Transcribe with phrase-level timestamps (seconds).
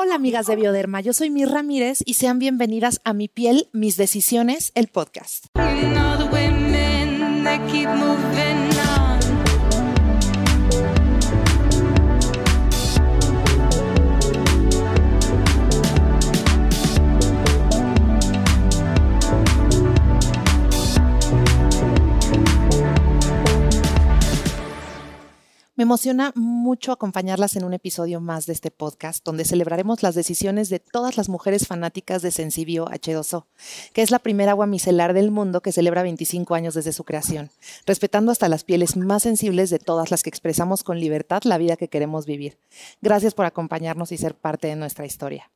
[0.00, 3.96] Hola amigas de Bioderma, yo soy Mir Ramírez y sean bienvenidas a Mi piel, mis
[3.96, 5.46] decisiones, el podcast.
[25.78, 30.70] Me emociona mucho acompañarlas en un episodio más de este podcast, donde celebraremos las decisiones
[30.70, 33.44] de todas las mujeres fanáticas de Sensibio H2O,
[33.92, 37.52] que es la primera agua micelar del mundo que celebra 25 años desde su creación,
[37.86, 41.76] respetando hasta las pieles más sensibles de todas las que expresamos con libertad la vida
[41.76, 42.58] que queremos vivir.
[43.00, 45.48] Gracias por acompañarnos y ser parte de nuestra historia.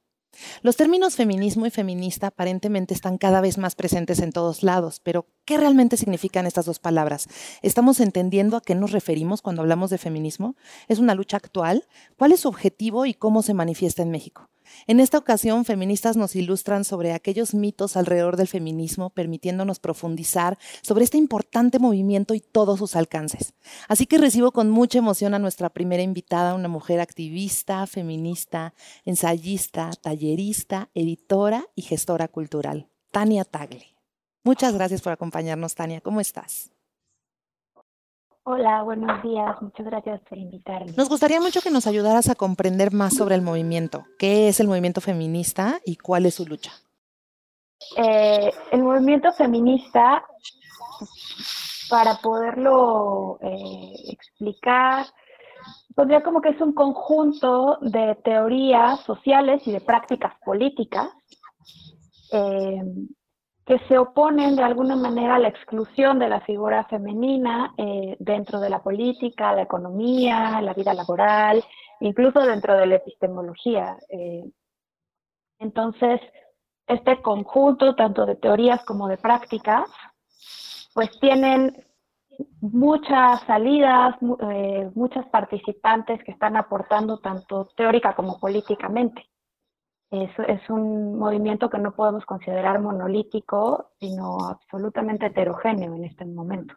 [0.63, 5.27] Los términos feminismo y feminista aparentemente están cada vez más presentes en todos lados, pero
[5.45, 7.29] ¿qué realmente significan estas dos palabras?
[7.63, 10.57] ¿Estamos entendiendo a qué nos referimos cuando hablamos de feminismo?
[10.89, 11.87] ¿Es una lucha actual?
[12.17, 14.52] ¿Cuál es su objetivo y cómo se manifiesta en México?
[14.87, 21.05] En esta ocasión, feministas nos ilustran sobre aquellos mitos alrededor del feminismo, permitiéndonos profundizar sobre
[21.05, 23.55] este importante movimiento y todos sus alcances.
[23.89, 29.91] Así que recibo con mucha emoción a nuestra primera invitada, una mujer activista, feminista, ensayista,
[30.01, 33.97] tallerista, editora y gestora cultural, Tania Tagle.
[34.45, 36.01] Muchas gracias por acompañarnos, Tania.
[36.01, 36.73] ¿Cómo estás?
[38.45, 39.63] Hola, buenos días.
[39.63, 40.93] Muchas gracias por invitarme.
[40.97, 44.05] Nos gustaría mucho que nos ayudaras a comprender más sobre el movimiento.
[44.19, 46.73] ¿Qué es el movimiento feminista y cuál es su lucha?
[47.97, 50.25] Eh, el movimiento feminista,
[51.89, 55.07] para poderlo eh, explicar,
[55.95, 61.11] podría como que es un conjunto de teorías sociales y de prácticas políticas
[62.33, 62.83] eh,
[63.65, 68.59] que se oponen de alguna manera a la exclusión de la figura femenina eh, dentro
[68.61, 71.63] de la política, la economía, la vida laboral,
[72.01, 73.97] incluso dentro de la epistemología.
[74.09, 74.45] Eh.
[75.59, 76.21] entonces,
[76.89, 79.89] este conjunto, tanto de teorías como de prácticas,
[80.93, 81.87] pues tienen
[82.61, 84.17] muchas salidas,
[84.51, 89.23] eh, muchas participantes que están aportando tanto teórica como políticamente
[90.13, 96.75] es, es un movimiento que no podemos considerar monolítico, sino absolutamente heterogéneo en este momento.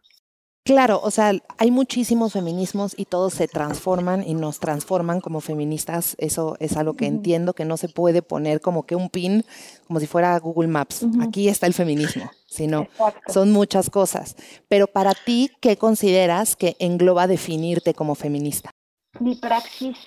[0.63, 6.15] Claro, o sea, hay muchísimos feminismos y todos se transforman y nos transforman como feministas.
[6.17, 9.45] Eso es algo que entiendo que no se puede poner como que un pin,
[9.85, 11.05] como si fuera Google Maps.
[11.21, 12.87] Aquí está el feminismo, sino
[13.27, 14.35] son muchas cosas.
[14.67, 18.71] Pero para ti, ¿qué consideras que engloba definirte como feminista?
[19.19, 19.97] Mi praxis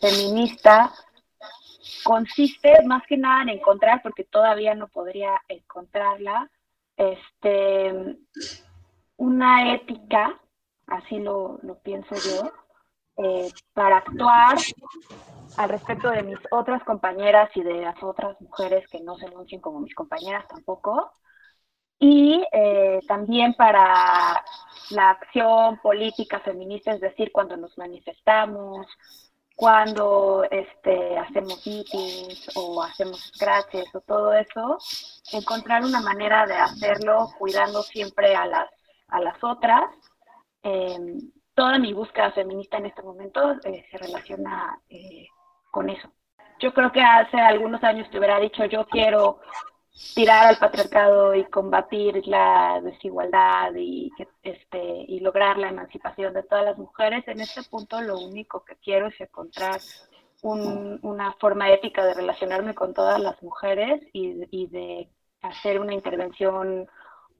[0.00, 0.92] feminista
[2.04, 6.50] consiste más que nada en encontrar, porque todavía no podría encontrarla,
[6.96, 8.16] este,
[9.16, 10.40] una ética,
[10.86, 12.52] así lo, pienso yo,
[13.18, 14.56] eh, para actuar
[15.56, 19.60] al respecto de mis otras compañeras y de las otras mujeres que no se anuncien
[19.60, 21.12] como mis compañeras tampoco,
[21.98, 24.44] y eh, también para
[24.90, 28.86] la acción política feminista, es decir, cuando nos manifestamos,
[29.56, 34.78] cuando este, hacemos meetings o hacemos scratches o todo eso,
[35.32, 38.68] encontrar una manera de hacerlo cuidando siempre a las,
[39.08, 39.84] a las otras.
[40.62, 45.26] Em, toda mi búsqueda feminista en este momento eh, se relaciona eh,
[45.70, 46.12] con eso.
[46.60, 49.40] Yo creo que hace algunos años te hubiera dicho yo quiero
[50.14, 54.10] tirar al patriarcado y combatir la desigualdad y,
[54.42, 58.76] este, y lograr la emancipación de todas las mujeres, en este punto lo único que
[58.76, 59.80] quiero es encontrar
[60.42, 65.08] una forma ética de relacionarme con todas las mujeres y, de
[65.42, 66.88] hacer una intervención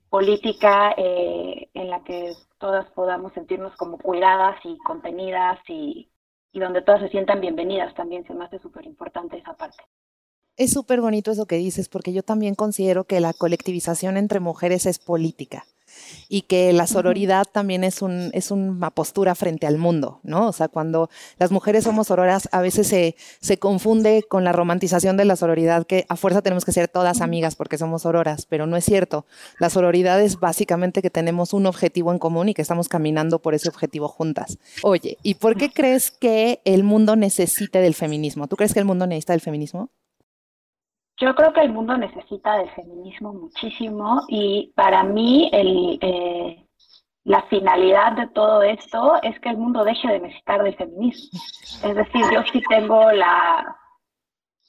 [0.08, 6.10] política eh, en la que todas podamos sentirnos como cuidadas y contenidas y,
[6.52, 9.84] y donde todas se sientan bienvenidas también, se me hace súper importante esa parte.
[10.56, 14.86] Es súper bonito eso que dices, porque yo también considero que la colectivización entre mujeres
[14.86, 15.66] es política
[16.28, 20.48] y que la sororidad también es, un, es una postura frente al mundo, ¿no?
[20.48, 25.16] O sea, cuando las mujeres somos sororas, a veces se, se confunde con la romantización
[25.16, 28.66] de la sororidad, que a fuerza tenemos que ser todas amigas porque somos sororas, pero
[28.66, 29.26] no es cierto.
[29.58, 33.54] La sororidad es básicamente que tenemos un objetivo en común y que estamos caminando por
[33.54, 34.58] ese objetivo juntas.
[34.82, 38.48] Oye, ¿y por qué crees que el mundo necesite del feminismo?
[38.48, 39.90] ¿Tú crees que el mundo necesita del feminismo?
[41.18, 46.66] Yo creo que el mundo necesita del feminismo muchísimo y para mí el, eh,
[47.24, 51.40] la finalidad de todo esto es que el mundo deje de necesitar del feminismo.
[51.82, 53.76] Es decir, yo sí tengo la,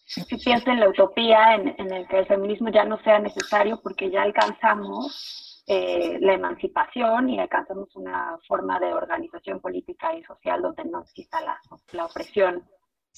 [0.05, 3.81] si pienso en la utopía en, en el que el feminismo ya no sea necesario
[3.83, 10.61] porque ya alcanzamos eh, la emancipación y alcanzamos una forma de organización política y social
[10.61, 11.59] donde no exista la,
[11.91, 12.63] la opresión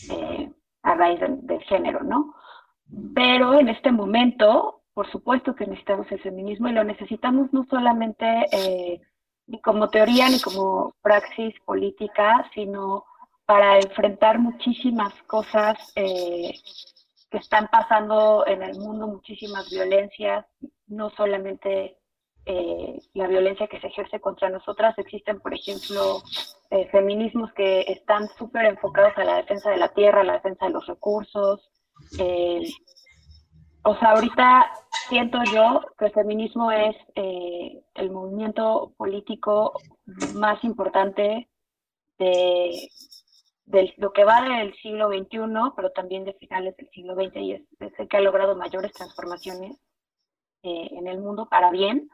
[0.10, 0.52] eh,
[0.82, 2.34] a raíz del género, ¿no?
[3.14, 8.26] Pero en este momento, por supuesto que necesitamos el feminismo y lo necesitamos no solamente
[8.52, 9.02] eh,
[9.48, 13.06] ni como teoría ni como praxis política, sino
[13.46, 16.54] para enfrentar muchísimas cosas eh,
[17.32, 20.46] que están pasando en el mundo, muchísimas violencias,
[20.88, 21.98] no solamente
[22.46, 26.22] eh, la violencia que se ejerce contra nosotras, existen, por ejemplo,
[26.92, 30.72] feminismos que están súper enfocados a la defensa de la tierra, a la defensa de
[30.72, 31.70] los recursos,
[32.18, 32.64] eh,
[33.84, 34.72] o sea, ahorita
[35.08, 39.74] siento yo que el feminismo es eh, el movimiento político
[40.36, 41.50] más importante
[42.18, 42.90] de,
[43.98, 45.40] lo que va del siglo XXI,
[45.76, 47.64] pero también de finales del siglo XX, y es,
[47.98, 49.78] el que ha logrado mayores transformaciones
[50.64, 52.10] eh, en el mundo para bien,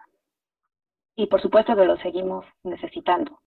[1.15, 3.41] y por supuesto que lo seguimos necesitando.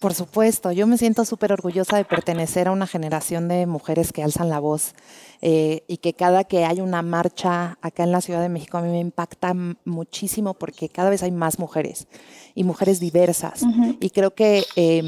[0.00, 4.22] Por supuesto, yo me siento súper orgullosa de pertenecer a una generación de mujeres que
[4.22, 4.94] alzan la voz
[5.42, 8.80] eh, y que cada que hay una marcha acá en la Ciudad de México a
[8.80, 9.54] mí me impacta
[9.84, 12.08] muchísimo porque cada vez hay más mujeres
[12.54, 13.60] y mujeres diversas.
[14.00, 15.02] Y creo que eh,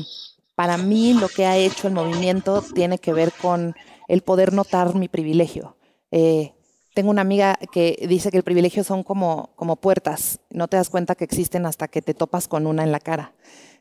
[0.54, 3.74] para mí lo que ha hecho el movimiento tiene que ver con
[4.08, 5.74] el poder notar mi privilegio.
[6.10, 6.52] Eh,
[6.94, 10.90] tengo una amiga que dice que el privilegio son como, como puertas, no te das
[10.90, 13.32] cuenta que existen hasta que te topas con una en la cara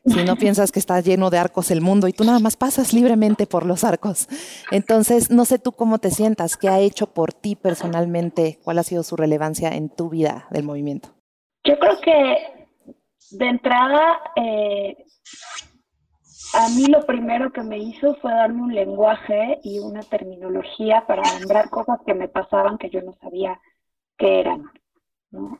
[0.04, 2.92] si no piensas que está lleno de arcos el mundo y tú nada más pasas
[2.92, 4.28] libremente por los arcos.
[4.70, 8.82] Entonces, no sé tú cómo te sientas, qué ha hecho por ti personalmente, cuál ha
[8.82, 11.10] sido su relevancia en tu vida del movimiento.
[11.64, 12.66] Yo creo que
[13.30, 14.96] de entrada, eh,
[16.54, 21.22] a mí lo primero que me hizo fue darme un lenguaje y una terminología para
[21.38, 23.60] nombrar cosas que me pasaban que yo no sabía
[24.18, 24.70] qué eran.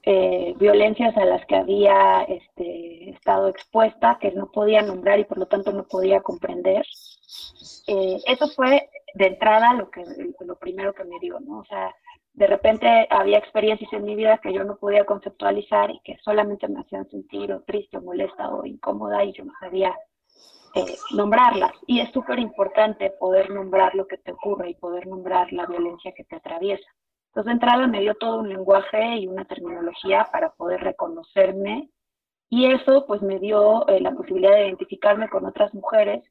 [0.02, 5.38] Eh, violencias a las que había este, estado expuesta, que no podía nombrar y por
[5.38, 6.84] lo tanto no podía comprender.
[7.86, 10.04] Eh, eso fue de entrada lo, que,
[10.40, 11.60] lo primero que me dio, ¿no?
[11.60, 11.94] O sea,
[12.34, 16.68] de repente había experiencias en mi vida que yo no podía conceptualizar y que solamente
[16.68, 19.94] me hacían sentir o triste o molesta o incómoda y yo no sabía
[20.74, 21.72] eh, nombrarlas.
[21.86, 26.12] Y es súper importante poder nombrar lo que te ocurre y poder nombrar la violencia
[26.16, 26.88] que te atraviesa.
[27.28, 31.88] Entonces, de entrada me dio todo un lenguaje y una terminología para poder reconocerme
[32.52, 36.22] y eso pues me dio eh, la posibilidad de identificarme con otras mujeres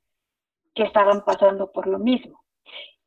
[0.75, 2.43] que estaban pasando por lo mismo.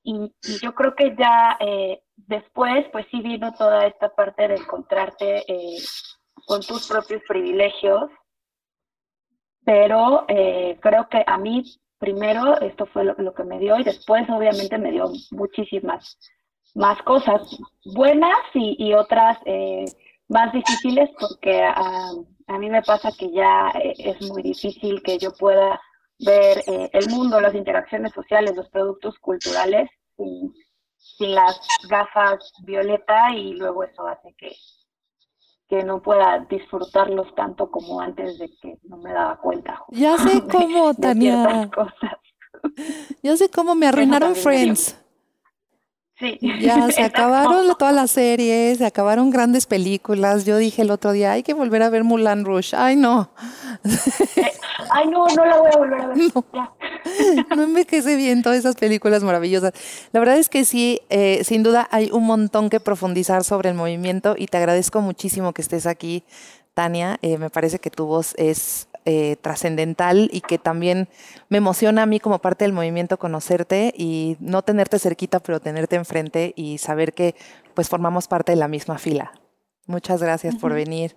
[0.03, 5.45] Y, yo creo que ya eh, después pues sí vino toda esta parte de encontrarte
[5.47, 5.79] eh,
[6.45, 8.11] con tus propios privilegios,
[9.65, 11.65] pero creo que a mí
[11.99, 16.19] primero esto fue lo, lo que me dio y después obviamente me dio muchísimas
[16.75, 17.43] más cosas
[17.85, 19.85] buenas y, otras eh,
[20.29, 25.33] más difíciles porque a, mí me pasa que ya eh, es muy difícil que yo
[25.33, 25.81] pueda
[26.19, 30.53] ver eh, el mundo, las interacciones sociales, los productos culturales sin,
[31.19, 34.53] las gafas violeta y luego eso hace que,
[35.69, 39.83] que no pueda disfrutarlos tanto como antes de que no me daba cuenta.
[39.91, 41.71] Ya sé cómo, Tania.
[43.23, 45.01] Ya sé cómo me arruinaron Friends.
[46.19, 46.39] Sí.
[46.61, 50.45] Ya se acabaron todas las series, se acabaron grandes películas.
[50.45, 52.75] Yo dije el otro día, hay que volver a ver Mulan Rush.
[52.77, 53.31] Ay, no.
[54.37, 54.53] Eh,
[54.91, 56.17] ay, no, no la voy a volver a ver.
[57.51, 59.73] No, no envejece bien todas esas películas maravillosas.
[60.13, 63.75] La verdad es que sí, eh, sin duda hay un montón que profundizar sobre el
[63.75, 66.25] movimiento y te agradezco muchísimo que estés aquí,
[66.73, 67.19] Tania.
[67.23, 71.09] Eh, me parece que tu voz es eh, trascendental y que también
[71.49, 75.97] me emociona a mí como parte del movimiento conocerte y no tenerte cerquita, pero tenerte
[75.97, 77.35] enfrente y saber que
[77.75, 79.33] pues formamos parte de la misma fila.
[79.87, 81.15] Muchas gracias por venir.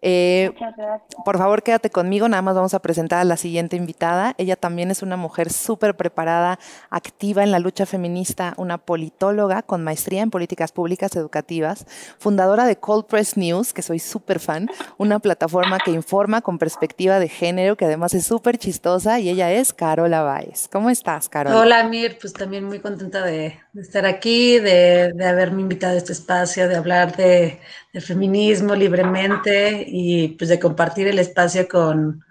[0.00, 1.24] Eh, Muchas gracias.
[1.24, 2.28] Por favor, quédate conmigo.
[2.28, 4.36] Nada más vamos a presentar a la siguiente invitada.
[4.38, 9.82] Ella también es una mujer súper preparada, activa en la lucha feminista, una politóloga con
[9.82, 11.86] maestría en políticas públicas educativas,
[12.18, 17.18] fundadora de Cold Press News, que soy súper fan, una plataforma que informa con perspectiva
[17.18, 20.68] de género, que además es súper chistosa, y ella es Carola Baez.
[20.70, 21.58] ¿Cómo estás, Carola?
[21.58, 22.16] Hola, Mir.
[22.20, 26.76] Pues también muy contenta de, estar aquí, de, de haberme invitado a este espacio, de
[26.76, 27.60] hablar de
[27.94, 32.22] del feminismo libremente y pues de compartir el espacio con,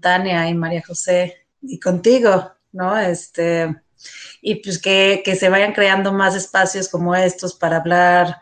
[0.00, 2.98] Tania y María José y contigo, ¿no?
[2.98, 3.76] Este,
[4.40, 8.40] y pues que, se vayan creando más espacios como estos para hablar,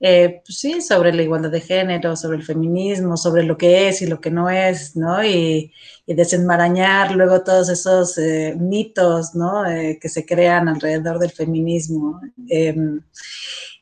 [0.00, 4.02] eh, pues sí, sobre la igualdad de género, sobre el feminismo, sobre lo que es
[4.02, 5.24] y lo que no es, ¿no?
[5.24, 5.72] Y,
[6.06, 9.66] desenmarañar luego todos esos eh, mitos, ¿no?
[9.66, 12.20] Eh, que se crean alrededor del feminismo.
[12.48, 13.00] Em,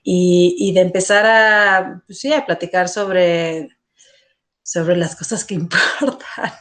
[0.05, 3.71] y, de empezar a, pues sí, a platicar sobre,
[4.63, 6.53] sobre las cosas que importan,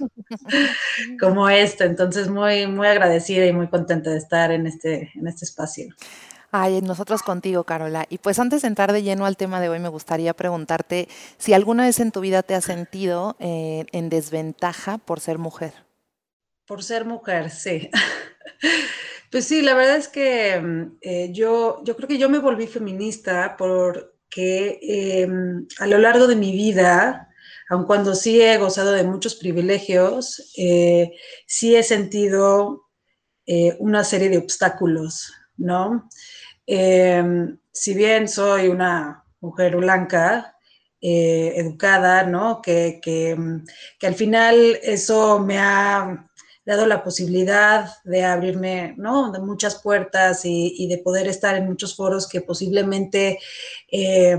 [1.19, 1.83] como esto.
[1.83, 5.93] Entonces, muy, muy agradecida y muy contenta de estar en este, en este espacio.
[6.53, 8.05] Ay, nosotros contigo, Carola.
[8.09, 11.53] Y pues antes de entrar de lleno al tema de hoy, me gustaría preguntarte si
[11.53, 15.73] alguna vez en tu vida te has sentido eh, en desventaja por ser mujer.
[16.67, 17.89] Por ser mujer, sí.
[19.31, 22.67] Pues sí, la verdad es que mm, eh, yo, yo creo que yo me volví
[22.67, 27.29] feminista porque em, a lo largo de mi vida,
[27.69, 31.13] aun cuando sí he gozado de muchos privilegios, eh,
[31.47, 32.89] sí he sentido
[33.79, 36.09] una serie de obstáculos, ¿no?
[36.73, 40.55] Em, si bien soy una mujer blanca,
[41.01, 42.61] eh, educada, ¿no?
[42.61, 43.35] Que, que,
[44.07, 46.29] al final eso me ha
[46.65, 49.33] dado la posibilidad de abrirme, ¿no?
[49.33, 53.37] De muchas puertas y, de poder estar en muchos foros que posiblemente
[53.91, 54.37] eh,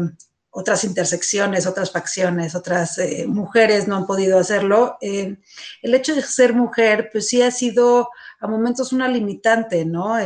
[0.49, 4.97] otras intersecciones, otras facciones, otras eh, mujeres no han podido hacerlo.
[5.03, 8.09] el hecho de ser mujer, pues sí ha sido
[8.41, 10.17] a momentos una limitante, ¿no?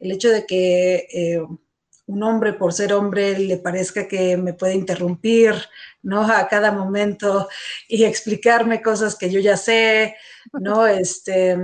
[0.00, 1.38] El hecho de que
[2.06, 5.54] un hombre por ser hombre le parezca que me puede interrumpir,
[6.02, 6.22] ¿no?
[6.22, 7.48] A cada momento
[7.88, 10.16] y explicarme cosas que yo ya sé,
[10.52, 10.86] ¿no?
[10.86, 11.56] Este,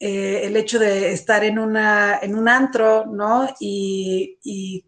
[0.00, 3.48] eh, el hecho de estar en, una, en un antro, ¿no?
[3.58, 4.38] Y,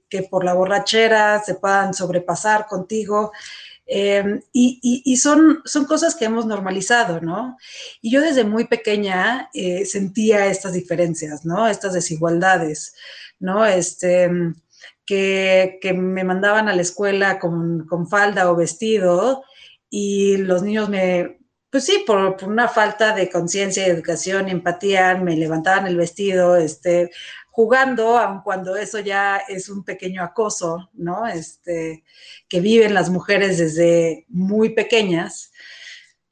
[0.08, 3.32] que por la borrachera se puedan sobrepasar contigo.
[3.92, 7.56] Em, y, son, son cosas que hemos normalizado, ¿no?
[8.00, 11.66] Y yo desde muy pequeña eh, sentía estas diferencias, ¿no?
[11.66, 12.94] Estas desigualdades,
[13.40, 13.66] ¿no?
[13.66, 14.30] Este,
[15.04, 19.42] que, me mandaban a la escuela con, falda o vestido
[19.90, 25.88] y los niños me, pues sí, por, una falta de conciencia, educación, empatía, me levantaban
[25.88, 27.10] el vestido, este,
[27.50, 31.26] jugando, aun cuando eso ya es un pequeño acoso, ¿no?
[31.26, 32.04] Este,
[32.48, 35.52] que viven las mujeres desde muy pequeñas,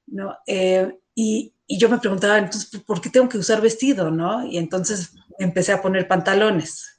[0.06, 0.36] ¿no?
[0.46, 4.46] Eh, y, yo me preguntaba, entonces, ¿por qué tengo que usar vestido, no?
[4.46, 6.98] Y entonces empecé a poner pantalones.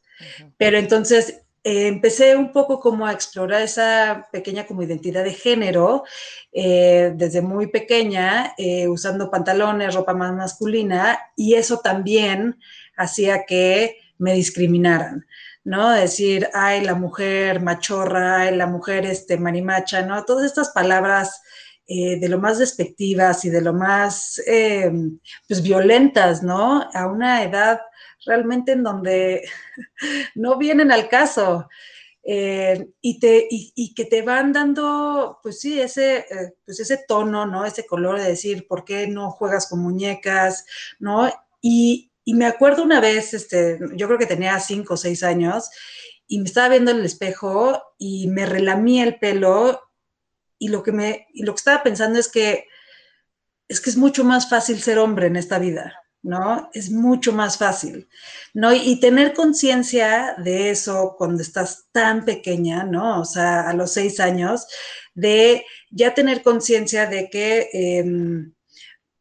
[0.58, 6.04] Pero entonces eh, empecé un poco como a explorar esa pequeña como identidad de género
[6.52, 12.60] eh, desde muy pequeña, eh, usando pantalones, ropa más masculina, y eso también
[12.96, 15.26] hacía que me discriminaran.
[15.64, 15.90] ¿no?
[15.90, 20.24] Decir, ay, la mujer machorra, ay, la mujer este, marimacha, ¿no?
[20.24, 21.42] Todas estas palabras
[21.88, 24.40] de lo más despectivas y de lo más,
[25.48, 26.88] pues, violentas, ¿no?
[26.94, 27.82] A una edad
[28.26, 29.44] realmente en donde
[30.36, 31.68] no vienen al caso.
[32.24, 37.46] Eh, y, te, y, que te van dando, pues sí, ese, eh, pues ese tono,
[37.46, 37.66] ¿no?
[37.66, 40.66] Ese color de decir, ¿por qué no juegas con muñecas?
[41.00, 41.32] ¿No?
[41.62, 45.70] Y, me acuerdo una vez, este, yo creo que tenía cinco o seis años,
[46.28, 49.82] y me estaba viendo en el espejo y me relamí el pelo
[50.60, 52.68] y lo que me, y lo que estaba pensando es que
[53.68, 55.96] es que es mucho más fácil ser hombre en esta vida.
[56.22, 56.70] ¿no?
[56.74, 58.10] Es mucho más fácil,
[58.54, 58.74] ¿no?
[58.74, 63.22] Y tener conciencia de eso cuando estás tan pequeña, ¿no?
[63.22, 64.68] O sea, a los seis años,
[65.14, 67.70] de ya tener conciencia de que...
[67.74, 68.54] Em,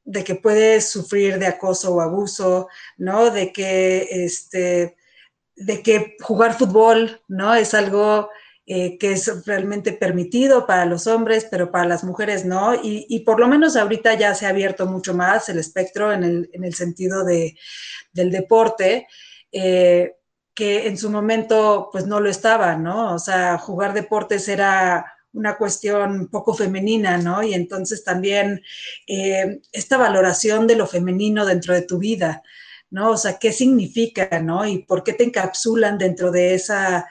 [0.08, 3.30] de que puedes sufrir de acoso o abuso, ¿no?
[3.30, 4.96] De que, este,
[5.54, 7.54] de que jugar fútbol, ¿no?
[7.54, 8.30] Es algo
[8.64, 12.74] eh, que es realmente permitido para los hombres, pero para las mujeres no.
[12.82, 16.74] Y, por lo menos ahorita ya se ha abierto mucho más el espectro en el,
[16.74, 17.58] sentido de,
[18.10, 19.08] del deporte.
[19.52, 20.14] Eh,
[20.54, 23.14] que en su momento pues no lo estaba, ¿no?
[23.14, 27.42] O sea, jugar deportes era una cuestión poco femenina, ¿no?
[27.42, 28.62] Y entonces también
[29.06, 32.42] eh, esta valoración de lo femenino dentro de tu vida,
[32.90, 33.10] ¿no?
[33.10, 34.66] O sea, ¿qué significa, ¿no?
[34.66, 37.06] Y por qué te encapsulan dentro de esa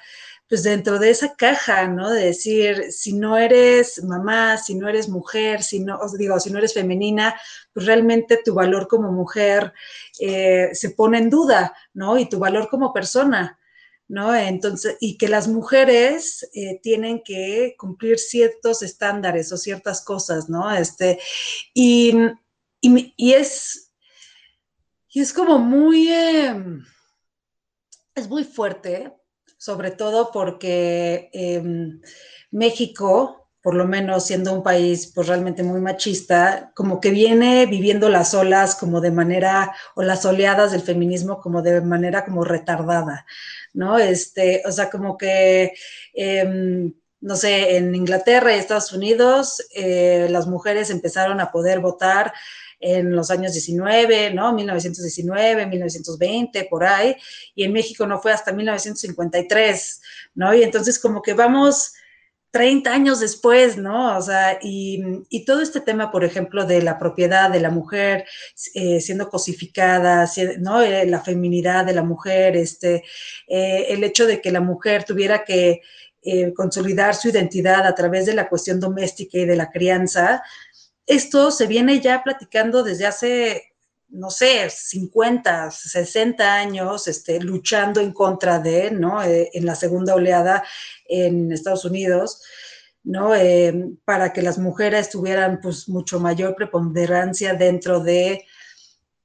[0.49, 2.09] pues dentro de esa caja, ¿no?
[2.09, 6.51] De decir, si no eres mamá, si no eres mujer, si no, os digo, si
[6.51, 7.35] no eres femenina,
[7.73, 9.73] pues realmente tu valor como mujer
[10.19, 12.17] eh, se pone en duda, ¿no?
[12.17, 13.56] Y tu valor como persona,
[14.07, 14.35] ¿no?
[14.35, 20.71] Entonces, y que las mujeres eh, tienen que cumplir ciertos estándares o ciertas cosas, ¿no?
[20.71, 21.19] Este,
[21.73, 22.13] y,
[22.81, 23.91] y, es,
[25.09, 26.83] y es como muy, em,
[28.15, 29.13] es muy fuerte
[29.57, 31.99] sobre todo porque em,
[32.51, 38.07] México, por lo menos siendo un país pues realmente muy machista, como que viene viviendo
[38.09, 43.25] las olas como de manera, o las oleadas del feminismo como de manera como retardada,
[43.77, 43.97] ¿no?
[43.97, 45.73] Este, o sea, como que...
[46.13, 52.31] Em, no sé, en Inglaterra y Estados Unidos, eh, las mujeres empezaron a poder votar
[52.79, 54.53] en los años 19, ¿no?
[54.53, 57.15] 1919, 1920, por ahí,
[57.55, 60.01] y en México no fue hasta 1953,
[60.35, 60.53] ¿no?
[60.53, 61.93] Y entonces como que vamos
[62.51, 64.17] 30 años después, ¿no?
[64.17, 68.25] O sea, y, todo este tema, por ejemplo, de la propiedad de la mujer
[68.73, 70.81] eh, siendo cosificada, ¿no?
[70.81, 73.03] Eh, la feminidad de la mujer, este,
[73.47, 75.81] eh, el hecho de que la mujer tuviera que
[76.57, 80.43] consolidar su identidad a través de la cuestión doméstica y de la crianza,
[81.05, 83.76] esto se viene ya platicando desde hace
[84.09, 89.21] no sé, 50, 60 años este, luchando en contra de, ¿no?
[89.23, 90.63] Eh, en la segunda oleada
[91.07, 92.41] en Estados Unidos,
[93.03, 93.35] ¿no?
[93.35, 98.45] Eh, para que las mujeres tuvieran pues mucho mayor preponderancia dentro de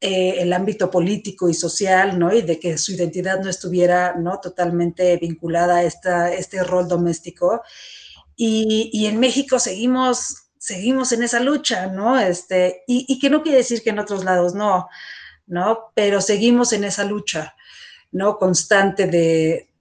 [0.01, 2.35] eh, el ámbito político y social, ¿no?
[2.35, 4.41] Y de que su identidad no estuviera, ¿no?
[4.41, 7.63] Totalmente vinculada a esta, este rol doméstico.
[8.35, 12.17] Y, y en México seguimos seguimos en esa lucha, ¿no?
[12.21, 14.89] Este, y, que no quiere decir que en otros lados no,
[15.45, 15.91] ¿no?
[15.93, 17.57] Pero seguimos en esa lucha,
[18.13, 18.39] ¿no?
[18.39, 19.73] Constante de,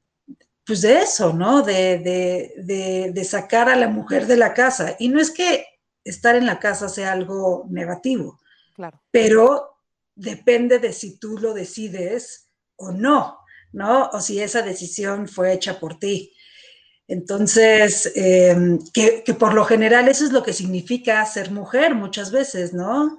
[0.66, 1.62] pues de eso, ¿no?
[1.62, 4.96] De, de, de, sacar a la mujer de la casa.
[4.98, 5.68] Y no es que
[6.04, 8.40] estar en la casa sea algo negativo,
[8.74, 9.00] claro.
[9.12, 9.78] pero
[10.16, 13.38] depende de si tú lo decides o no,
[13.72, 14.10] ¿no?
[14.14, 16.34] O si esa decisión fue hecha por ti.
[17.12, 18.56] Entonces, eh,
[18.94, 23.18] que, por lo general eso es lo que significa ser mujer muchas veces, ¿no?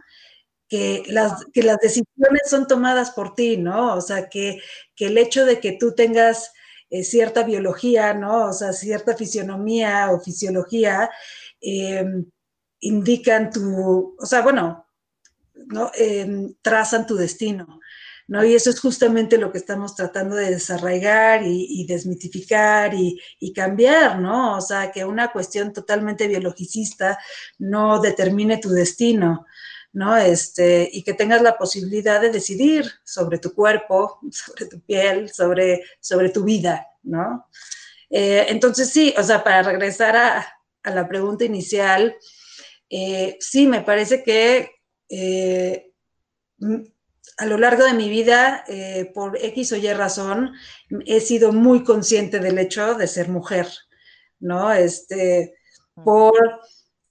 [0.66, 3.94] Que las, que las decisiones son tomadas por ti, ¿no?
[3.94, 4.60] O sea, que,
[4.96, 6.52] el hecho de que tú tengas
[6.88, 8.46] eh, cierta biología, ¿no?
[8.48, 11.10] O sea, cierta fisionomía o fisiología,
[11.60, 12.06] eh,
[12.80, 14.86] indican tu, o sea, bueno,
[15.66, 15.90] ¿no?
[16.62, 17.78] trazan tu destino.
[18.32, 18.42] ¿No?
[18.46, 24.56] Y eso es justamente lo que estamos tratando de desarraigar y, desmitificar y, cambiar, ¿no?
[24.56, 27.18] O sea, que una cuestión totalmente biologicista
[27.58, 29.44] no determine tu destino,
[29.92, 30.16] ¿no?
[30.16, 35.84] Este, y que tengas la posibilidad de decidir sobre tu cuerpo, sobre tu piel, sobre,
[36.00, 37.48] sobre tu vida, ¿no?
[38.08, 42.16] Eh, entonces, sí, o sea, para regresar a, la pregunta inicial,
[42.88, 44.70] eh, sí, me parece que
[45.10, 45.92] eh,
[47.42, 50.52] a lo largo de mi vida, eh, por X o Y razón,
[51.06, 53.66] he sido muy consciente del hecho de ser mujer,
[54.38, 54.72] ¿no?
[54.72, 55.56] Este,
[56.04, 56.34] por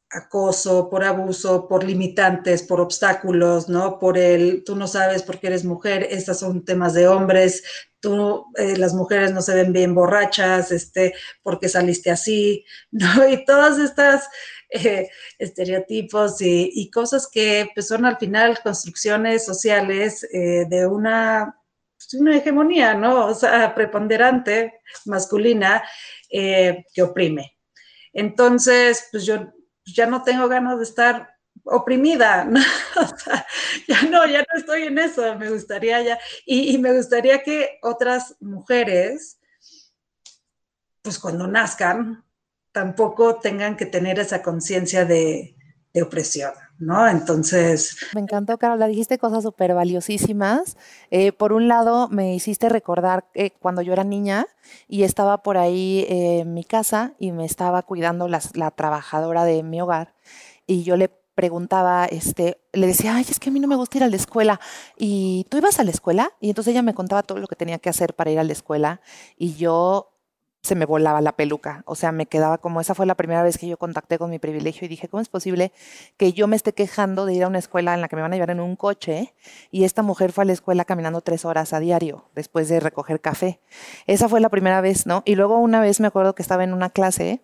[0.10, 4.00] acoso, por abuso, por limitantes, por obstáculos, ¿no?
[4.00, 7.64] Por el, tú no sabes por qué eres mujer, estos son temas de hombres,
[8.02, 13.28] tú, eh, las mujeres no se ven bien borrachas, este, porque saliste así, ¿no?
[13.28, 14.28] Y todas estas
[14.70, 21.56] eh, estereotipos y, cosas que pues, son al final construcciones sociales eh, de una,
[21.96, 23.28] pues, una hegemonía, ¿no?
[23.28, 25.84] O sea, preponderante, masculina,
[26.30, 27.58] que oprime.
[28.14, 29.52] Entonces, pues yo
[29.86, 31.31] ya no tengo ganas de estar
[31.64, 32.60] oprimida, ¿no?
[33.88, 38.36] Ya no, ya no estoy en eso, me gustaría ya, y, me gustaría que otras
[38.40, 39.40] mujeres,
[41.02, 42.24] pues cuando nazcan,
[42.72, 45.56] tampoco tengan que tener esa conciencia de,
[46.02, 47.06] opresión, ¿no?
[47.08, 47.98] Entonces...
[48.14, 50.78] Me encantó, Carola, dijiste cosas súper valiosísimas.
[51.10, 53.26] Eh, por un lado, me hiciste recordar
[53.60, 54.48] cuando yo era niña
[54.88, 58.40] y estaba por ahí eh, en mi casa y me estaba cuidando la,
[58.72, 60.14] trabajadora de mi hogar
[60.66, 63.98] y yo le preguntaba, este, le decía, ay, es que a mí no me gusta
[63.98, 64.60] ir a la escuela.
[64.96, 66.30] ¿Y tú ibas a la escuela?
[66.40, 68.52] Y entonces ella me contaba todo lo que tenía que hacer para ir a la
[68.52, 69.02] escuela
[69.40, 70.12] y yo
[70.62, 71.82] se me volaba la peluca.
[71.88, 74.38] O sea, me quedaba como, esa fue la primera vez que yo contacté con mi
[74.38, 75.72] privilegio y dije, ¿cómo es posible
[76.18, 78.34] que yo me esté quejando de ir a una escuela en la que me van
[78.34, 79.34] a llevar en un coche
[79.72, 83.20] y esta mujer fue a la escuela caminando tres horas a diario después de recoger
[83.20, 83.60] café?
[84.06, 85.24] Esa fue la primera vez, ¿no?
[85.26, 87.42] Y luego una vez me acuerdo que estaba en una clase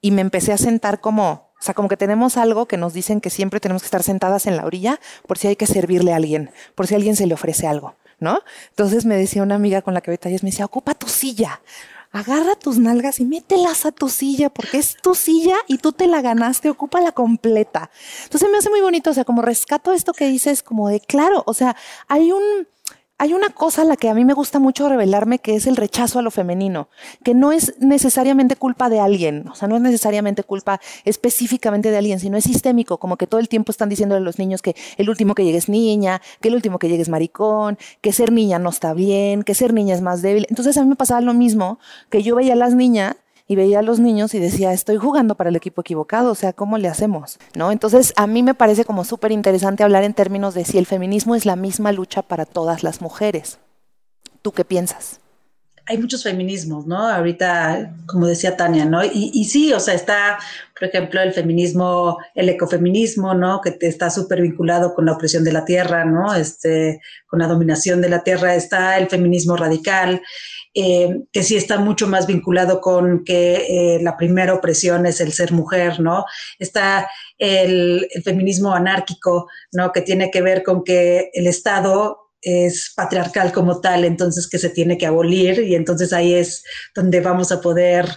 [0.00, 3.20] y me empecé a sentar como, o sea, como que tenemos algo que nos dicen
[3.20, 6.16] que siempre tenemos que estar sentadas en la orilla por si hay que servirle a
[6.16, 7.94] alguien, por si alguien se le ofrece algo.
[8.20, 8.40] ¿No?
[8.70, 11.60] Entonces me decía una amiga con la que ahorita me decía, ocupa tu silla,
[12.14, 16.06] agarra tus nalgas y mételas a tu silla, porque es tu silla y tú te
[16.06, 17.90] la ganaste, ocúpala completa.
[18.22, 21.42] Entonces me hace muy bonito, o sea, como rescato esto que dices, como de, claro,
[21.44, 21.74] o sea,
[22.06, 22.68] hay un,
[23.16, 25.76] hay una cosa a la que a mí me gusta mucho revelarme que es el
[25.76, 26.88] rechazo a lo femenino,
[27.22, 31.98] que no es necesariamente culpa de alguien, o sea, no es necesariamente culpa específicamente de
[31.98, 34.74] alguien, sino es sistémico, como que todo el tiempo están diciendo a los niños que
[34.96, 38.32] el último que llegue es niña, que el último que llegue es maricón, que ser
[38.32, 40.46] niña no está bien, que ser niña es más débil.
[40.50, 41.78] Entonces a mí me pasaba lo mismo,
[42.10, 45.34] que yo veía a las niñas y veía a los niños y decía, estoy jugando
[45.34, 47.38] para el equipo equivocado, o sea, ¿cómo le hacemos?
[47.54, 47.72] ¿No?
[47.72, 51.34] Entonces, a mí me parece como súper interesante hablar en términos de si el feminismo
[51.34, 53.58] es la misma lucha para todas las mujeres.
[54.40, 55.20] ¿Tú qué piensas?
[55.86, 56.96] Hay muchos feminismos, ¿no?
[56.96, 59.04] Ahorita, como decía Tania, ¿no?
[59.04, 60.38] Y, y sí, o sea, está,
[60.78, 63.60] por ejemplo, el feminismo, el ecofeminismo, ¿no?
[63.60, 66.34] Que está súper vinculado con la opresión de la tierra, ¿no?
[66.34, 68.54] Este, con la dominación de la tierra.
[68.54, 70.22] Está el feminismo radical,
[70.76, 75.32] eh, que sí está mucho más vinculado con que eh, la primera opresión es el
[75.32, 76.24] ser mujer, ¿no?
[76.58, 77.08] Está
[77.38, 79.92] el, feminismo anárquico, ¿no?
[79.92, 84.68] Que tiene que ver con que el Estado es patriarcal como tal, entonces que se
[84.68, 88.08] tiene que abolir y entonces ahí es donde vamos a poder,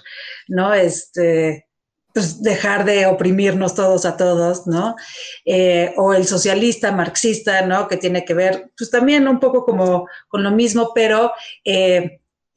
[0.47, 0.73] ¿no?
[0.73, 1.67] Este,
[2.11, 4.95] pues dejar de oprimirnos todos a todos, ¿no?
[5.45, 7.87] Eh, o el socialista marxista, ¿no?
[7.87, 11.31] Que tiene que ver, pues también un poco como con lo mismo, pero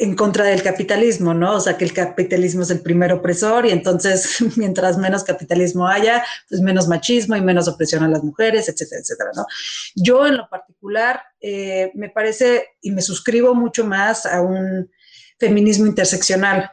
[0.01, 1.57] en contra del capitalismo, ¿no?
[1.57, 6.25] O sea, que el capitalismo es el primer opresor y entonces mientras menos capitalismo haya,
[6.49, 9.45] pues menos machismo y menos opresión a las mujeres, etcétera, etcétera, ¿no?
[9.95, 14.91] Yo en lo particular eh, me parece y me suscribo mucho más a un
[15.39, 16.71] feminismo interseccional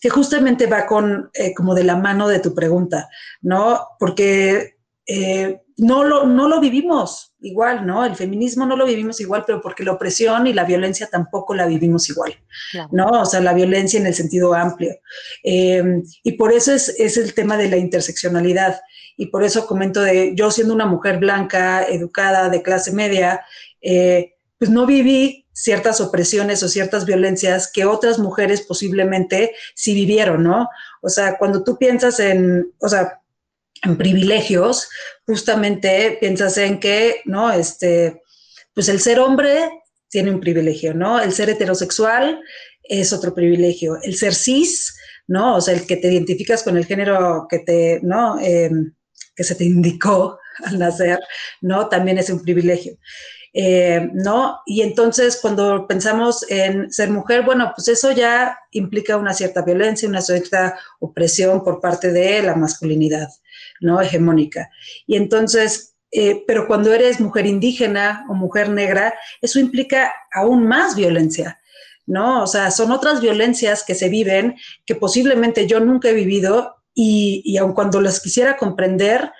[0.00, 3.06] que justamente va con eh, como de la mano de tu pregunta,
[3.42, 3.86] ¿no?
[3.98, 8.04] Porque eh, no, lo, no lo vivimos igual, ¿no?
[8.04, 11.66] El feminismo no lo vivimos igual, pero porque la opresión y la violencia tampoco la
[11.66, 12.34] vivimos igual,
[12.90, 13.08] ¿no?
[13.08, 14.94] O sea, la violencia en el sentido amplio.
[15.42, 18.80] Em, y por eso es, es el tema de la interseccionalidad.
[19.16, 23.44] Y por eso comento de, yo siendo una mujer blanca, educada, de clase media,
[23.80, 30.44] eh, pues no viví ciertas opresiones o ciertas violencias que otras mujeres posiblemente sí vivieron,
[30.44, 30.68] ¿no?
[31.02, 33.21] O sea, cuando tú piensas en, o sea,
[33.82, 34.88] en privilegios,
[35.26, 37.52] justamente piensas en que, ¿no?
[37.52, 38.22] Este,
[38.74, 39.70] pues el ser hombre
[40.08, 41.20] tiene un privilegio, ¿no?
[41.20, 42.40] El ser heterosexual
[42.82, 43.98] es otro privilegio.
[44.02, 44.94] El ser cis,
[45.26, 45.56] ¿no?
[45.56, 48.38] O sea, el que te identificas con el género que te, ¿no?
[48.40, 48.92] Em,
[49.34, 51.18] que se te indicó al nacer,
[51.60, 51.88] ¿no?
[51.88, 52.98] También es un privilegio.
[53.54, 54.60] Eh, ¿no?
[54.64, 60.08] Y entonces cuando pensamos en ser mujer, bueno, pues eso ya implica una cierta violencia,
[60.08, 63.28] una cierta opresión por parte de la masculinidad,
[63.82, 64.00] ¿no?
[64.00, 64.70] Hegemónica.
[65.06, 70.96] Y entonces, eh, pero cuando eres mujer indígena o mujer negra, eso implica aún más
[70.96, 71.58] violencia.
[72.04, 72.42] ¿No?
[72.42, 77.42] O sea, son otras violencias que se viven que posiblemente yo nunca he vivido y,
[77.44, 79.30] y aun cuando las quisiera comprender,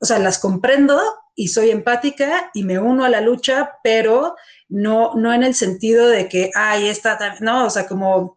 [0.00, 1.00] o sea, las comprendo
[1.38, 4.34] y soy empática y me uno a la lucha, pero
[4.68, 8.34] no, no en el sentido de que, ay, esta, no, o sea, como,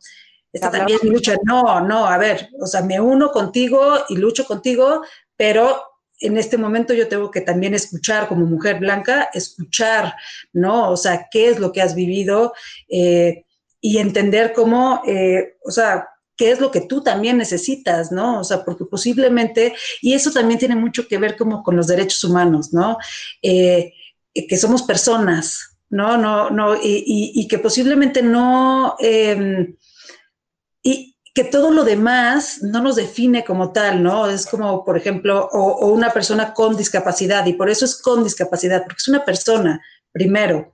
[0.53, 5.01] esta también lucha, no, no, a ver, o sea, me uno contigo y lucho contigo,
[5.41, 5.81] pero
[6.19, 10.13] en este momento yo tengo que también escuchar como mujer blanca, escuchar,
[10.53, 10.91] ¿no?
[10.91, 12.53] O sea, qué es lo que has vivido
[12.87, 13.45] eh,
[13.81, 18.41] y entender cómo, eh, o sea, qué es lo que tú también necesitas, ¿no?
[18.41, 19.73] O sea, porque posiblemente,
[20.03, 22.99] y eso también tiene mucho que ver como con los derechos humanos, ¿no?
[23.41, 23.93] Eh,
[24.47, 26.17] que somos personas, ¿no?
[26.17, 29.75] No, no, y, que posiblemente no, em,
[31.33, 34.29] que todo lo demás no nos define como tal, ¿no?
[34.29, 38.83] Es como, por ejemplo, o, una persona con discapacidad, y por eso es con discapacidad,
[38.83, 40.73] porque es una persona, primero,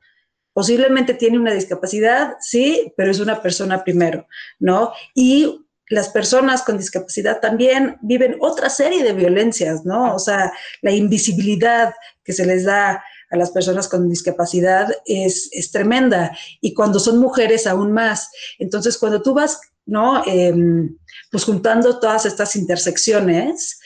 [0.57, 4.25] Posiblemente tiene una discapacidad, sí, pero es una persona primero,
[4.57, 4.91] ¿no?
[5.13, 10.15] Y las personas con discapacidad también viven otra serie de violencias, ¿no?
[10.15, 11.93] O sea, la invisibilidad
[12.23, 17.67] que se les da a las personas con discapacidad es, tremenda y cuando son mujeres
[17.67, 18.27] aún más.
[18.57, 20.23] Entonces, cuando tú vas, ¿no?
[20.26, 20.95] Em,
[21.32, 23.80] pues juntando todas estas intersecciones,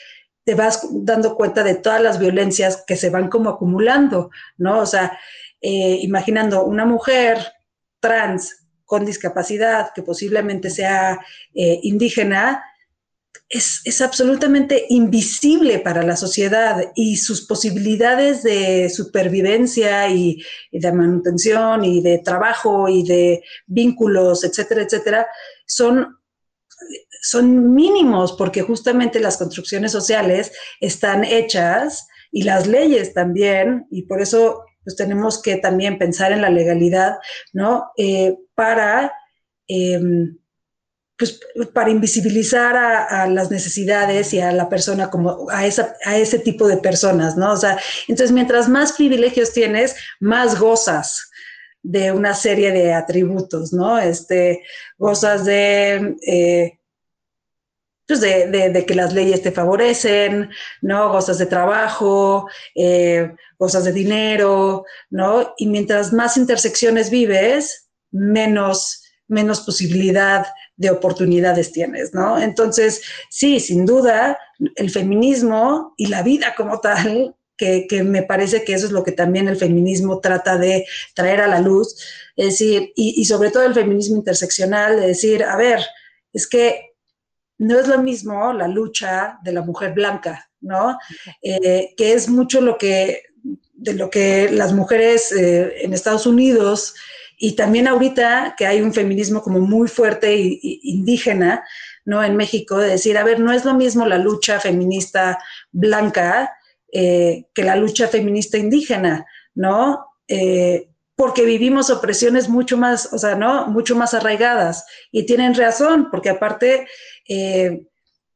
[0.44, 4.80] te vas dando cuenta de todas las violencias que se van como acumulando, ¿no?
[4.80, 5.18] O sea,
[5.62, 7.38] eh, imaginando una mujer
[8.00, 11.20] trans con discapacidad que posiblemente sea
[11.54, 12.64] eh, indígena,
[13.52, 22.02] es, absolutamente invisible para la sociedad y sus posibilidades de supervivencia y, de manutención y
[22.02, 25.28] de trabajo y de vínculos, etcétera, etcétera,
[25.72, 26.18] son,
[27.22, 34.22] son mínimos porque justamente las construcciones sociales están hechas y las leyes también, y por
[34.22, 37.18] eso pues tenemos que también pensar en la legalidad,
[37.54, 37.92] ¿no?
[37.98, 39.14] Eh, para,
[39.68, 40.38] em,
[41.18, 41.40] pues,
[41.74, 46.68] para invisibilizar a, las necesidades y a la persona como a, esa, a ese tipo
[46.68, 47.52] de personas, ¿no?
[47.52, 51.31] O sea, entonces mientras más privilegios tienes, más gozas
[51.84, 54.00] de una serie de atributos, ¿no?
[54.00, 54.64] Este,
[54.98, 56.16] gozas de...
[56.26, 56.78] Eh,
[58.08, 60.50] pues de, que las leyes te favorecen,
[60.82, 61.14] ¿no?
[61.14, 65.54] Gozas de trabajo, eh, gozas de dinero, ¿no?
[65.58, 72.38] Y mientras más intersecciones vives, menos, menos posibilidad de oportunidades tienes, ¿no?
[72.38, 74.38] Entonces, sí, sin duda,
[74.76, 79.12] el feminismo y la vida como tal, que, me parece que eso es lo que
[79.12, 81.96] también el feminismo trata de traer a la luz,
[82.36, 85.80] es decir, y, y sobre todo el feminismo interseccional, de decir, a ver,
[86.34, 86.92] es que
[87.62, 90.98] no es lo mismo la lucha de la mujer blanca, ¿no?
[91.44, 93.24] Eh, que es mucho lo que,
[93.74, 96.96] de lo que las mujeres eh, en Estados Unidos
[97.38, 101.64] y también ahorita que hay un feminismo como muy fuerte e indígena,
[102.04, 102.24] ¿no?
[102.24, 105.38] En México, de decir, a ver, no es lo mismo la lucha feminista
[105.72, 106.52] blanca
[106.92, 109.26] eh, que la lucha feminista indígena,
[109.56, 110.06] ¿no?
[110.28, 113.68] Eh, porque vivimos opresiones mucho más, o sea, ¿no?
[113.68, 114.86] Mucho más arraigadas.
[115.12, 116.88] Y tienen razón, porque aparte
[117.30, 117.84] eh,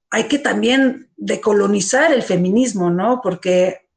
[0.10, 3.22] hay que también decolonizar el feminismo, ¿no?
[3.24, 3.88] Porque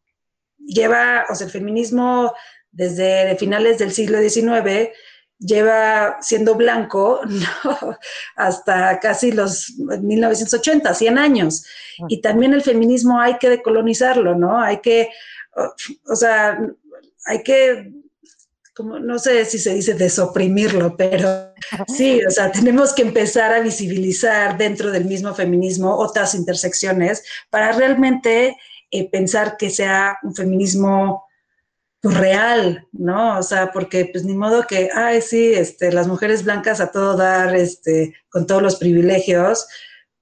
[0.59, 2.33] lleva, o sea, el feminismo
[2.71, 4.91] desde finales del siglo XIX
[5.39, 7.21] lleva siendo blanco
[8.37, 11.65] hasta casi los 1980, 100 años.
[12.09, 14.61] Y también el feminismo hay que decolonizarlo, ¿no?
[14.61, 15.11] Hay que,
[16.07, 16.59] o sea,
[17.27, 17.93] hay que,
[18.75, 21.53] como, no sé si se dice desoprimirlo, pero
[21.89, 27.73] sí, o sea, tenemos que empezar a visibilizar dentro del mismo feminismo otras intersecciones para
[27.73, 28.57] realmente
[28.91, 31.28] eh, pensar que sea un feminismo
[32.01, 33.39] pues, real, ¿no?
[33.39, 37.17] O sea, porque pues ni modo que, ay, sí, este, las mujeres blancas a todo
[37.17, 39.67] dar, este, con todos los privilegios,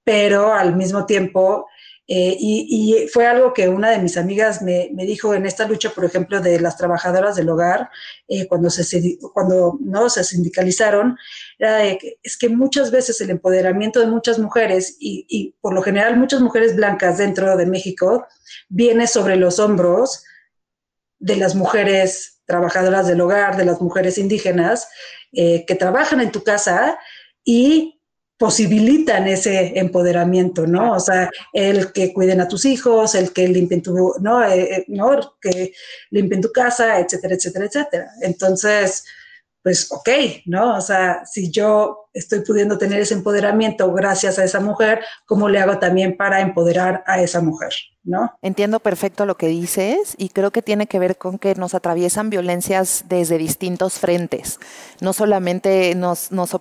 [0.03, 1.67] pero al mismo tiempo,
[2.07, 6.05] eh, y, fue algo que una de mis amigas me, dijo en esta lucha, por
[6.05, 7.89] ejemplo, de las trabajadoras del hogar,
[8.27, 11.17] eh, cuando, se, cuando no se sindicalizaron,
[11.59, 16.41] es que muchas veces el empoderamiento de muchas mujeres, y, y por lo general muchas
[16.41, 18.25] mujeres blancas dentro de México,
[18.69, 20.23] viene sobre los hombros
[21.19, 24.87] de las mujeres trabajadoras del hogar, de las mujeres indígenas,
[25.33, 26.97] eh, que trabajan en tu casa
[27.43, 27.97] y
[28.37, 30.93] posibilitan ese empoderamiento, ¿no?
[30.93, 34.43] O sea, el que cuiden a tus hijos, el que limpien tu, ¿no?
[34.43, 35.37] Eh, eh, ¿no?
[35.41, 35.73] Que
[36.11, 38.11] limpien tu casa, etcétera, etcétera, etcétera.
[38.21, 39.03] Entonces,
[39.63, 40.09] pues, ok,
[40.45, 40.77] ¿no?
[40.77, 45.59] O sea, si yo estoy pudiendo tener ese empoderamiento gracias a esa mujer, ¿cómo le
[45.59, 47.73] hago también para empoderar a esa mujer?
[48.41, 52.29] Entiendo perfecto lo que dices y creo que tiene que ver con que nos atraviesan
[52.29, 54.59] violencias desde distintos frentes.
[55.01, 56.51] No solamente nos, nos,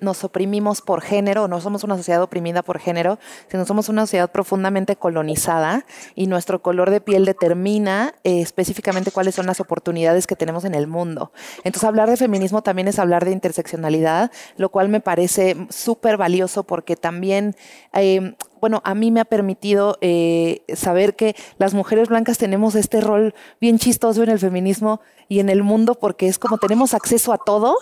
[0.00, 3.18] nos oprimimos por género, no somos una sociedad oprimida por género,
[3.48, 9.34] sino somos una sociedad profundamente colonizada y nuestro color de piel determina eh, específicamente cuáles
[9.34, 11.32] son las oportunidades que tenemos en el mundo.
[11.64, 16.64] Entonces hablar de feminismo también es hablar de interseccionalidad, lo cual me parece súper valioso
[16.64, 17.56] porque también...
[17.92, 23.00] Eh, bueno, a mí me ha permitido eh, saber que las mujeres blancas tenemos este
[23.00, 27.32] rol bien chistoso en el feminismo y en el mundo porque es como tenemos acceso
[27.32, 27.76] a todo,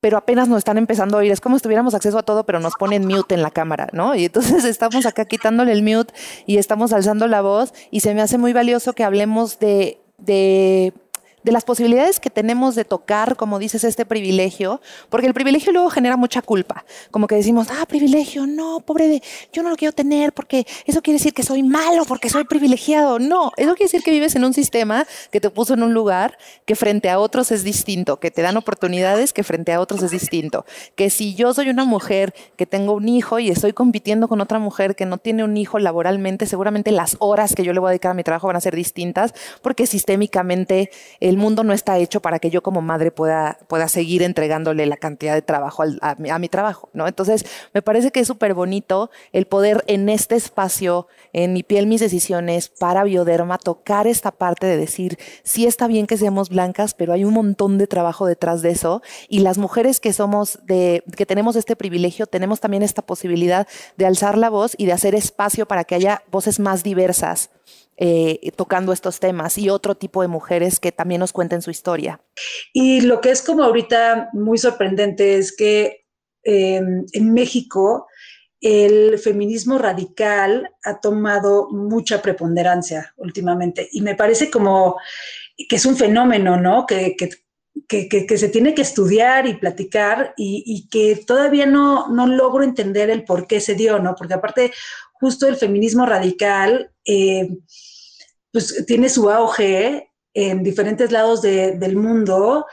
[0.00, 1.32] pero apenas nos están empezando a oír.
[1.32, 4.14] Es como si tuviéramos acceso a todo, pero nos ponen mute en la cámara, ¿no?
[4.14, 6.12] Y entonces estamos acá quitándole el mute
[6.46, 10.92] y estamos alzando la voz y se me hace muy valioso que hablemos de, de
[11.44, 14.80] de las posibilidades que tenemos de tocar, como dices, este privilegio,
[15.10, 19.22] porque el privilegio luego genera mucha culpa, como que decimos, ah, privilegio, no, pobre de,
[19.52, 23.18] yo no lo quiero tener porque eso quiere decir que soy malo, porque soy privilegiado.
[23.18, 26.38] No, eso quiere decir que vives en un sistema que te puso en un lugar
[26.64, 30.10] que frente a otros es distinto, que te dan oportunidades que frente a otros es
[30.10, 30.64] distinto,
[30.96, 34.58] que si yo soy una mujer que tengo un hijo y estoy compitiendo con otra
[34.58, 37.90] mujer que no tiene un hijo laboralmente, seguramente las horas que yo le voy a
[37.90, 41.98] dedicar a mi trabajo van a ser distintas, porque sistémicamente el el mundo no está
[41.98, 46.38] hecho para que yo como madre pueda, pueda seguir entregándole la cantidad de trabajo a,
[46.38, 47.08] mi, trabajo, ¿no?
[47.08, 51.86] Entonces, me parece que es súper bonito el poder en este espacio, en mi piel,
[51.86, 56.94] mis decisiones, para Bioderma, tocar esta parte de decir, sí está bien que seamos blancas,
[56.94, 59.02] pero hay un montón de trabajo detrás de eso.
[59.28, 63.66] Y las mujeres que somos de, que tenemos este privilegio, tenemos también esta posibilidad
[63.96, 67.50] de alzar la voz y de hacer espacio para que haya voces más diversas
[67.96, 72.20] eh, tocando estos temas y otro tipo de mujeres que también nos cuenten su historia.
[72.72, 76.06] Y lo que es como ahorita muy sorprendente es que
[76.42, 78.06] em, en México
[78.60, 84.96] el feminismo radical ha tomado mucha preponderancia últimamente y me parece como
[85.68, 86.86] que es un fenómeno, ¿no?
[86.86, 93.10] Que, que, se tiene que estudiar y platicar y, que todavía no, no, logro entender
[93.10, 94.14] el por qué se dio, ¿no?
[94.16, 94.72] Porque aparte,
[95.12, 97.48] justo el feminismo radical eh,
[98.54, 102.66] pues tiene su auge en diferentes lados del mundo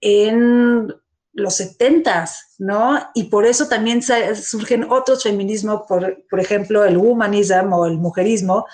[0.00, 0.94] en
[1.32, 3.00] los setentas, ¿no?
[3.14, 8.64] Y por eso también surgen otros feminismos, por, por ejemplo, el humanismo o el mujerismo,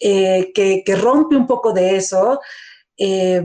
[0.00, 2.40] eh, que, rompe un poco de eso,
[2.96, 3.44] eh,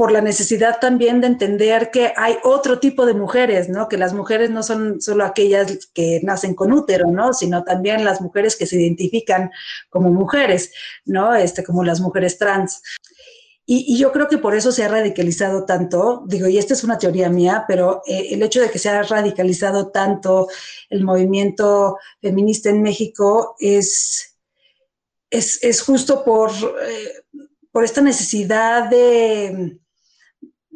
[0.00, 3.86] por la necesidad también de entender que hay otro tipo de mujeres, ¿no?
[3.86, 7.34] Que las mujeres no son solo aquellas que nacen con útero, ¿no?
[7.34, 9.50] Sino también las mujeres que se identifican
[9.90, 10.72] como mujeres,
[11.04, 11.34] ¿no?
[11.34, 12.80] Este, como las mujeres trans.
[13.66, 16.96] Y, yo creo que por eso se ha radicalizado tanto, digo, y esta es una
[16.96, 20.48] teoría mía, pero eh, el hecho de que se ha radicalizado tanto
[20.88, 24.38] el movimiento feminista en México es,
[25.28, 29.78] es, justo por, eh, por esta necesidad de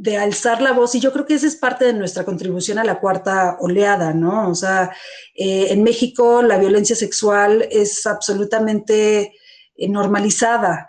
[0.04, 2.84] de, alzar la voz y yo creo que esa es parte de nuestra contribución a
[2.84, 4.48] la cuarta oleada, ¿no?
[4.48, 4.92] O sea,
[5.34, 9.32] eh, en México la violencia sexual es absolutamente
[9.76, 10.88] eh, normalizada,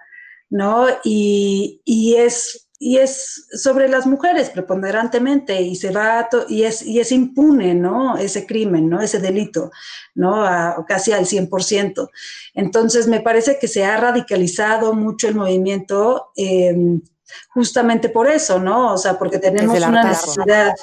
[0.49, 0.87] ¿no?
[1.03, 6.99] Y, y, es y es sobre las mujeres preponderantemente y se va y es y
[6.99, 9.71] es impune no ese crimen no ese delito
[10.13, 10.45] no
[10.85, 12.09] casi al 100%
[12.53, 17.01] entonces me parece que se ha radicalizado mucho el movimiento em,
[17.49, 20.73] justamente por eso no o sea porque tenemos una necesidad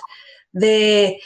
[0.53, 1.19] de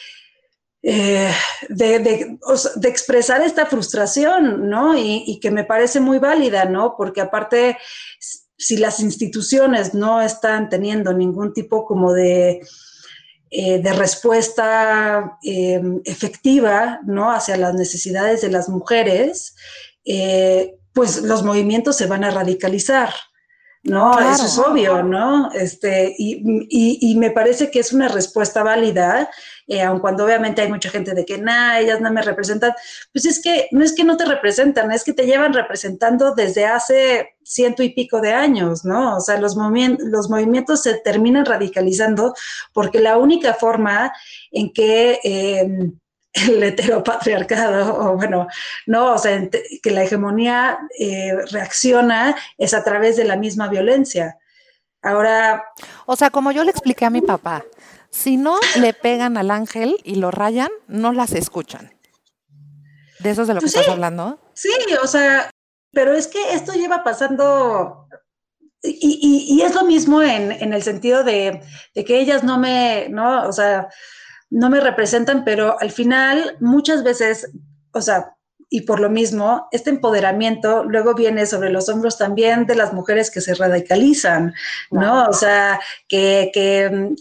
[0.89, 1.33] eh,
[1.69, 2.39] de, de,
[2.77, 4.97] de, expresar esta frustración, ¿no?
[4.97, 6.95] Y, y, que me parece muy válida, ¿no?
[6.97, 7.77] Porque aparte
[8.57, 12.61] si las instituciones no están teniendo ningún tipo como de,
[13.51, 17.33] eh, de respuesta eh, efectiva ¿no?
[17.33, 19.57] hacia las necesidades de las mujeres,
[20.93, 23.13] pues los movimientos se van a radicalizar.
[23.87, 24.19] ¿No?
[24.19, 25.51] Eso es obvio, ¿no?
[25.53, 26.43] Este, y,
[27.01, 29.31] y, me parece que es una respuesta válida,
[29.67, 32.73] eh, aun cuando obviamente hay mucha gente de que, nah, ellas no me representan,
[33.13, 36.67] pues es que no es que no te representan, es que te llevan representando desde
[36.67, 39.17] hace ciento y pico de años, ¿no?
[39.17, 42.35] O sea, los, los movimientos se terminan radicalizando
[42.73, 44.13] porque la única forma
[44.51, 45.21] en que...
[45.23, 45.91] Eh,
[46.49, 48.47] el heteropatriarcado, o bueno,
[48.87, 49.49] no, o sea,
[49.83, 54.39] que la hegemonía eh, reacciona es a través de la misma violencia.
[55.03, 55.65] Ahora...
[56.07, 57.65] O sea, como yo le expliqué a mi papá,
[58.11, 61.95] si no le pegan al ángel y lo rayan, no las escuchan.
[63.21, 64.39] ¿De eso es de lo que pues estás hablando?
[64.55, 64.71] Sí,
[65.03, 65.51] o sea,
[65.93, 68.09] pero es que esto lleva pasando
[68.83, 71.61] y, y, es lo mismo en, en el sentido de,
[71.95, 73.49] de, que ellas no me, ¿no?
[73.49, 73.89] O sea,
[74.51, 77.51] no me representan, pero al final muchas veces,
[77.93, 78.37] o sea,
[78.69, 83.31] y por lo mismo, este empoderamiento luego viene sobre los hombros también de las mujeres
[83.31, 84.55] que se radicalizan,
[84.91, 85.27] ¿no?
[85.29, 87.15] O sea, que, que,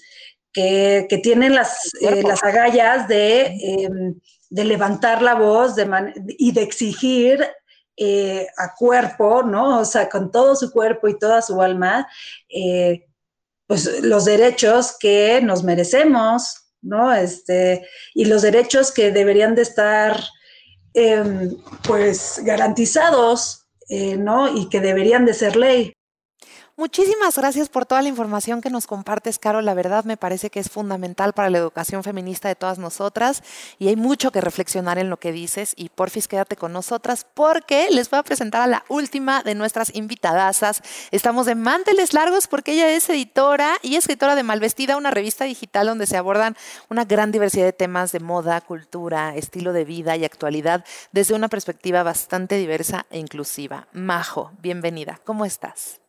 [0.53, 4.15] que, tienen las, eh, las agallas de, em,
[4.49, 5.75] de, levantar la voz
[6.27, 7.45] y de exigir
[7.97, 9.79] eh, a cuerpo, ¿no?
[9.79, 12.07] O sea, con todo su cuerpo y toda su alma,
[12.49, 13.05] eh,
[13.67, 17.13] pues los derechos que nos merecemos, ¿no?
[17.13, 20.19] Este, y los derechos que deberían de estar,
[20.93, 21.51] em,
[21.83, 24.55] pues, garantizados, eh, ¿no?
[24.55, 25.94] Y que deberían de ser ley.
[26.77, 29.61] Muchísimas gracias por toda la información que nos compartes, Caro.
[29.61, 33.43] La verdad me parece que es fundamental para la educación feminista de todas nosotras
[33.79, 37.87] y hay mucho que reflexionar en lo que dices y porfis quédate con nosotras porque
[37.91, 40.81] les voy a presentar a la última de nuestras invitadasas.
[41.11, 45.87] Estamos de manteles largos porque ella es editora y escritora de Malvestida, una revista digital
[45.87, 46.57] donde se abordan
[46.89, 50.83] una gran diversidad de temas de moda, cultura, estilo de vida y actualidad
[51.13, 53.87] desde una perspectiva bastante diversa e inclusiva.
[53.93, 55.21] Majo, bienvenida.
[55.23, 56.01] ¿Cómo estás?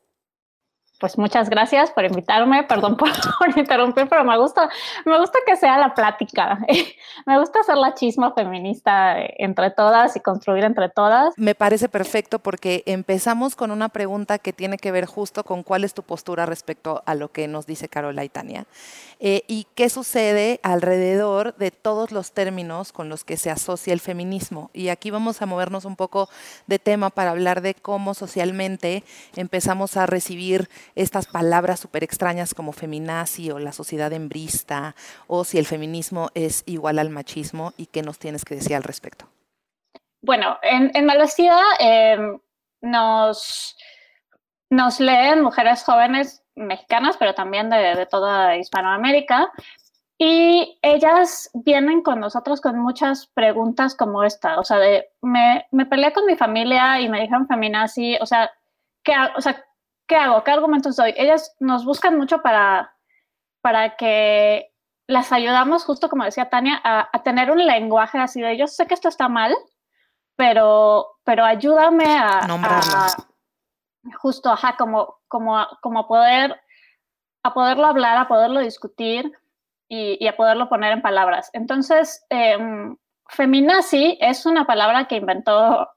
[0.98, 3.08] Pues muchas gracias por invitarme, perdón por,
[3.56, 4.70] interrumpir, pero me gusta,
[5.04, 6.58] me gusta que sea la plática.
[7.26, 11.34] me gusta hacer la chisma feminista entre todas y construir entre todas.
[11.36, 15.84] Me parece perfecto porque empezamos con una pregunta que tiene que ver justo con cuál
[15.84, 18.64] es tu postura respecto a lo que nos dice Carola y Tania.
[19.18, 24.00] Eh, y qué sucede alrededor de todos los términos con los que se asocia el
[24.00, 24.70] feminismo.
[24.74, 26.28] Y aquí vamos a movernos un poco
[26.66, 29.04] de tema para hablar de cómo socialmente
[29.34, 34.94] empezamos a recibir estas palabras súper extrañas como feminazi o la sociedad embrista,
[35.26, 38.82] o si el feminismo es igual al machismo y qué nos tienes que decir al
[38.82, 39.26] respecto.
[40.22, 41.08] Bueno, en, en
[41.78, 42.38] em,
[42.80, 43.76] nos,
[44.70, 49.52] nos leen mujeres jóvenes mexicanas, pero también de, de, toda Hispanoamérica.
[50.18, 55.84] Y ellas vienen con nosotros con muchas preguntas como esta, o sea, de, me, me
[55.84, 58.50] peleé con mi familia y me dijeron feminazi, o sea,
[59.02, 59.62] ¿qué, o sea,
[60.06, 60.42] ¿qué hago?
[60.44, 61.14] ¿Qué argumentos doy?
[61.16, 62.94] Ellas nos buscan mucho para,
[63.60, 64.72] para que
[65.06, 68.94] las ayudamos, justo como decía Tania, a, tener un lenguaje así de yo sé que
[68.94, 69.54] esto está mal,
[70.36, 73.16] pero, pero ayúdame a, a
[74.18, 76.60] justo, ajá, como, como, como poder,
[77.42, 79.32] a poderlo hablar, a poderlo discutir
[79.88, 81.50] y, y a poderlo poner en palabras.
[81.52, 82.58] Entonces, eh,
[83.28, 85.88] feminazi es una palabra que inventó,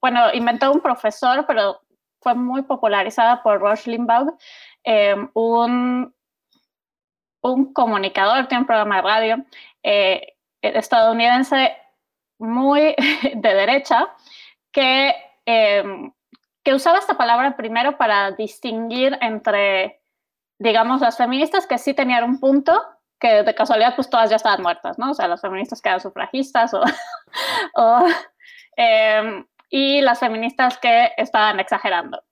[0.00, 1.80] bueno, inventó un profesor, pero
[2.22, 4.36] fue muy popularizada por Rush Limbaugh,
[4.84, 6.14] eh, un,
[7.42, 9.44] un comunicador, tiene un programa de radio
[9.82, 11.76] eh, estadounidense
[12.38, 12.94] muy
[13.34, 14.08] de derecha,
[14.70, 15.14] que,
[15.46, 15.84] eh,
[16.62, 20.00] que usaba esta palabra primero para distinguir entre,
[20.58, 22.80] digamos, las feministas que sí tenían un punto,
[23.18, 25.10] que de casualidad pues todas ya estaban muertas, ¿no?
[25.10, 26.82] O sea, las feministas que eran sufragistas o
[29.72, 32.22] y las feministas que estaban exagerando.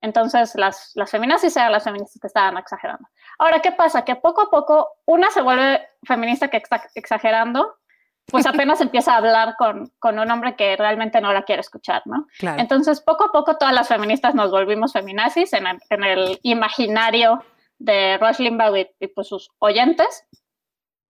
[0.00, 3.06] Entonces, las, las feministas eran las feministas que estaban exagerando.
[3.38, 4.06] Ahora, ¿qué pasa?
[4.06, 7.76] Que poco a poco una se vuelve feminista que está exagerando,
[8.24, 12.02] pues apenas empieza a hablar con, con, un hombre que realmente no la quiere escuchar,
[12.06, 12.26] ¿no?
[12.40, 17.44] Entonces, poco a poco todas las feministas nos volvimos feminazis en el, en el imaginario
[17.78, 20.24] de Rush Limbaugh y, pues sus oyentes.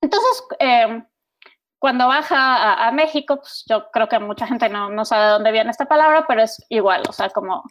[0.01, 1.05] Entonces, eh,
[1.79, 5.53] cuando baja a, México, pues yo creo que mucha gente no, no, sabe de dónde
[5.53, 7.63] viene esta palabra, pero es igual, o sea, como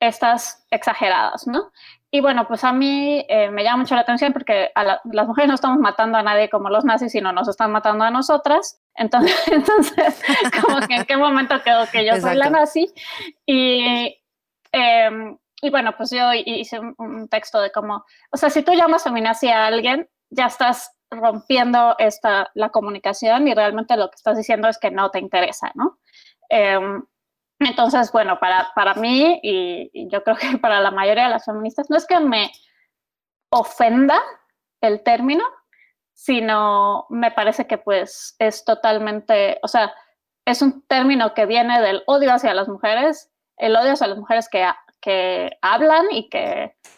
[0.00, 1.72] estas exageradas, ¿no?
[2.10, 5.54] Y bueno, pues a mí eh, me llama mucho la atención porque las mujeres no
[5.54, 8.80] estamos matando a nadie como los nazis, sino nos están matando a nosotras.
[8.94, 10.22] Entonces, entonces
[10.64, 12.90] como que en qué momento quedó que yo soy la nazi.
[13.44, 14.16] Y,
[14.72, 19.04] em, y bueno, pues yo hice un, texto de cómo, o sea, si tú llamas
[19.04, 24.68] feminazi a alguien, ya estás rompiendo esta, la comunicación y realmente lo que estás diciendo
[24.68, 25.98] es que no te interesa, ¿no?
[26.48, 27.02] Em,
[27.60, 31.90] entonces, bueno, para, para mí y, yo creo que para la mayoría de las feministas,
[31.90, 32.50] no es que me
[33.50, 34.20] ofenda
[34.80, 35.44] el término,
[36.12, 39.92] sino me parece que pues es totalmente, o sea,
[40.44, 44.48] es un término que viene del odio hacia las mujeres, el odio hacia las mujeres
[44.48, 44.66] que,
[45.00, 46.74] que hablan y que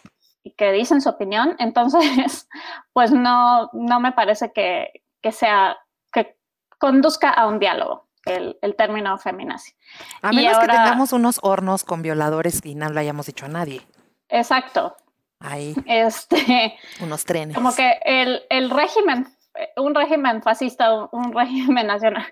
[0.57, 2.47] que dicen su opinión, entonces,
[2.93, 5.77] pues no, no me parece que, que sea,
[6.11, 6.37] que
[6.77, 8.09] conduzca a un diálogo.
[8.23, 9.73] El, el, término feminazi.
[10.21, 13.81] A menos que tengamos unos hornos con violadores y no lo hayamos dicho a nadie.
[14.29, 14.95] Exacto.
[15.39, 15.75] Ahí.
[15.87, 16.77] Este.
[17.01, 17.55] Unos trenes.
[17.55, 19.27] Como que el, el régimen,
[19.75, 22.25] un régimen fascista, un, régimen nacional,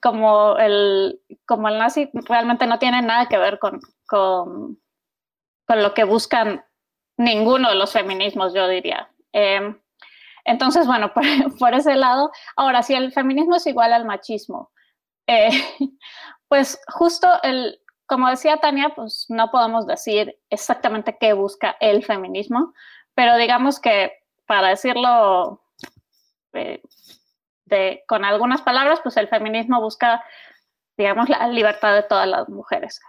[0.00, 4.78] como el, como el nazi, realmente no tiene nada que ver con, con,
[5.66, 6.64] con lo que buscan
[7.20, 9.10] ninguno de los feminismos, yo diría.
[9.32, 9.78] Em,
[10.44, 11.12] entonces, bueno,
[11.58, 14.70] por, ese lado, ahora, si el feminismo es igual al machismo,
[15.26, 15.50] eh,
[16.48, 22.72] pues justo el, como decía Tania, pues no podemos decir exactamente qué busca el feminismo,
[23.14, 24.12] pero digamos que
[24.46, 25.62] para decirlo
[26.54, 26.82] eh,
[27.66, 30.24] de, con algunas palabras, pues el feminismo busca,
[30.96, 33.00] digamos, la libertad de todas las mujeres.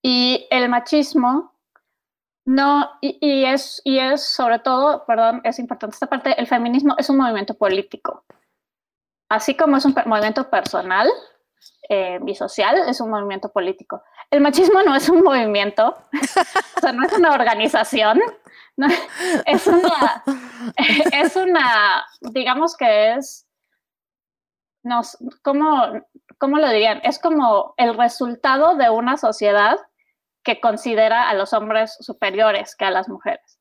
[0.00, 1.51] Y el machismo
[2.44, 7.08] no, y, es, y es sobre todo, perdón, es importante esta parte, el feminismo es
[7.08, 8.24] un movimiento político.
[9.28, 11.08] Así como es un movimiento personal
[11.88, 14.02] eh, y social, es un movimiento político.
[14.30, 15.96] El machismo no es un movimiento,
[16.76, 18.20] o sea, no es una organización,
[19.46, 20.24] es, una,
[21.12, 23.46] es una, digamos que es,
[24.82, 25.92] nos, ¿cómo,
[26.38, 27.00] ¿cómo lo dirían?
[27.04, 29.78] Es como el resultado de una sociedad
[30.42, 33.58] que considera a los hombres superiores que a las mujeres.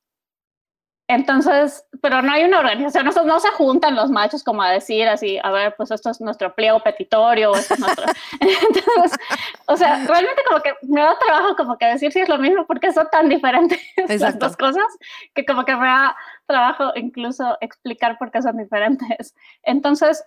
[1.07, 5.09] Entonces, pero no hay una organización, no, no, se juntan los machos como a decir
[5.09, 8.05] así, a ver, pues esto es nuestro pliego petitorio, esto es nuestro...
[8.39, 9.19] Entonces,
[9.65, 12.65] o sea, realmente como que me da trabajo como que decir si es lo mismo
[12.65, 13.77] porque son tan diferentes
[14.21, 14.85] las dos cosas,
[15.33, 16.15] que como que me da
[16.45, 19.35] trabajo incluso explicar por qué son diferentes.
[19.63, 20.23] Entonces,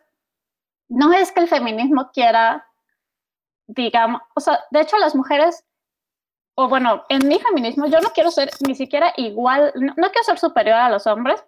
[0.91, 2.67] no es que el feminismo quiera,
[3.69, 5.65] digamos, o sea, de hecho las mujeres
[6.57, 10.39] o bueno, en mi feminismo yo no quiero ser ni siquiera igual, no, quiero ser
[10.39, 11.45] superior a los hombres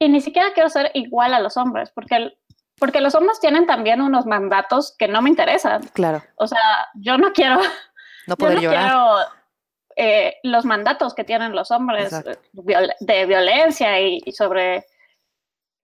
[0.00, 2.36] y ni siquiera quiero ser igual a los hombres, porque,
[2.78, 5.82] porque los hombres tienen también unos mandatos que no me interesan.
[5.92, 6.22] Claro.
[6.36, 7.60] O sea, yo no quiero...
[8.26, 9.18] No poder Quiero,
[9.96, 12.10] eh, los mandatos que tienen los hombres
[12.52, 14.86] de violencia y, sobre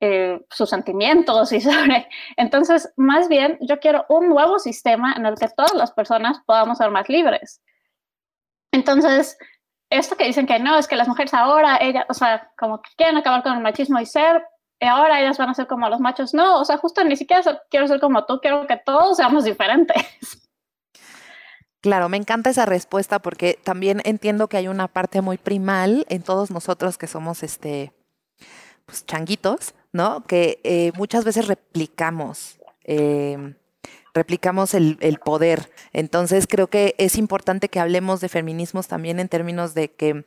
[0.01, 2.09] eh, sus sentimientos y sobre...
[2.37, 6.79] Entonces, más bien, yo quiero un nuevo sistema en el que todas las personas podamos
[6.79, 7.63] ser más libres.
[8.73, 9.37] Entonces,
[9.91, 12.91] esto que dicen que no, es que las mujeres ahora, ellas, o sea, como que
[12.97, 14.43] quieren acabar con el machismo y ser,
[14.81, 16.33] y ahora ellas van a ser como los machos.
[16.33, 19.97] No, o sea, justo ni siquiera quiero ser como tú, quiero que todos seamos diferentes.
[21.83, 26.23] Claro, me encanta esa respuesta porque también entiendo que hay una parte muy primal en
[26.23, 27.95] todos nosotros que somos este,
[28.85, 30.23] pues changuitos, ¿no?
[30.27, 32.59] Que eh, muchas veces replicamos.
[32.85, 33.55] Eh,
[34.15, 35.71] replicamos el, el, poder.
[35.93, 40.25] Entonces creo que es importante que hablemos de feminismos también en términos de que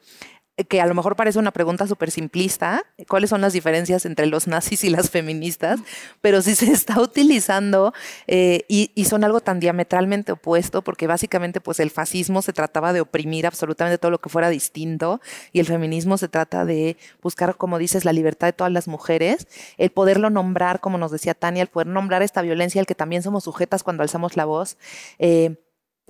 [0.67, 4.47] que a lo mejor parece una pregunta súper simplista, cuáles son las diferencias entre los
[4.47, 5.79] nazis y las feministas,
[6.21, 7.91] pero si se está utilizando
[8.27, 13.01] eh, y, son algo tan diametralmente opuesto, porque básicamente pues el fascismo se trataba de
[13.01, 15.19] oprimir absolutamente todo lo que fuera distinto
[15.51, 19.47] y el feminismo se trata de buscar, como dices, la libertad de todas las mujeres,
[19.77, 23.23] el poderlo nombrar, como nos decía Tania, el poder nombrar esta violencia al que también
[23.23, 24.77] somos sujetas cuando alzamos la voz.
[25.19, 25.57] Eh,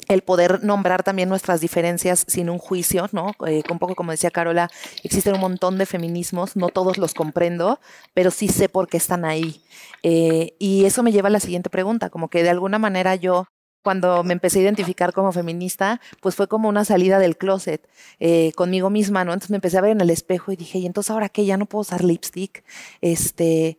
[0.08, 3.34] el poder nombrar también nuestras diferencias sin un juicio, ¿no?
[3.48, 4.70] Eh, un poco como decía Carola,
[5.04, 7.80] existen un montón de feminismos, no todos los comprendo,
[8.14, 9.62] pero sí sé por qué están ahí.
[10.02, 13.46] Eh, y eso me lleva a la siguiente pregunta, como que de alguna manera yo
[13.84, 17.88] cuando me empecé a identificar como feminista, pues fue como una salida del closet
[18.20, 19.34] eh, conmigo misma, ¿no?
[19.34, 21.46] Entonces me empecé a ver en el espejo y dije, ¿y entonces ahora qué?
[21.46, 22.64] Ya no puedo usar lipstick.
[23.02, 23.78] Este,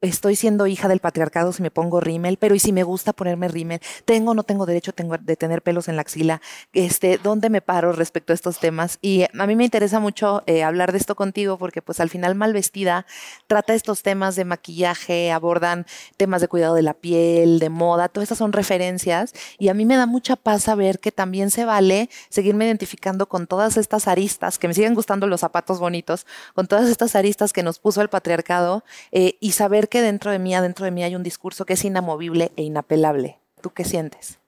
[0.00, 3.48] estoy siendo hija del patriarcado si me pongo rímel, pero y si me gusta ponerme
[3.48, 6.40] rímel, tengo o no tengo derecho tengo, de tener pelos en la axila,
[6.72, 8.98] este, ¿dónde me paro respecto a estos temas?
[9.00, 12.34] Y a mí me interesa mucho eh, hablar de esto contigo porque pues al final
[12.34, 13.06] mal vestida
[13.46, 15.86] trata estos temas de maquillaje, abordan
[16.16, 19.32] temas de cuidado de la piel, de moda, todas estas son referencias.
[19.58, 23.46] Y a mí me da mucha paz saber que también se vale seguirme identificando con
[23.46, 27.62] todas estas aristas, que me siguen gustando los zapatos bonitos, con todas estas aristas que
[27.62, 31.16] nos puso el patriarcado eh, y saber que dentro de mí, adentro de mí hay
[31.16, 33.38] un discurso que es inamovible e inapelable.
[33.60, 34.38] ¿Tú qué sientes?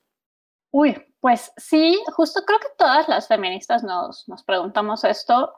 [0.71, 5.55] Uy, pues sí, justo creo que todas las feministas nos, nos preguntamos esto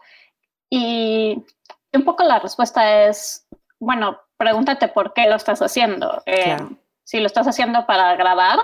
[0.71, 1.45] y
[1.93, 3.47] un poco la respuesta es,
[3.79, 6.23] bueno, pregúntate por qué lo estás haciendo.
[6.27, 6.57] Eh,
[7.05, 8.59] si lo estás haciendo para agradar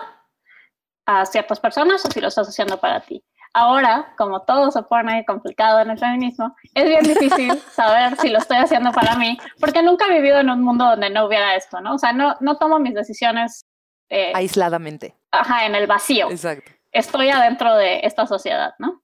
[1.05, 3.25] a ciertas personas o si lo estás haciendo para ti.
[3.59, 8.37] Ahora, como todo se pone complicado en el feminismo, es bien difícil saber si lo
[8.37, 11.81] estoy haciendo para mí, porque nunca he vivido en un mundo donde no hubiera esto,
[11.81, 11.95] ¿no?
[11.95, 13.65] O sea, no, no tomo mis decisiones
[14.11, 15.15] eh, aisladamente.
[15.31, 16.31] Ajá, en el vacío.
[16.31, 16.71] Exacto.
[16.93, 19.03] Estoy adentro de esta sociedad, ¿no?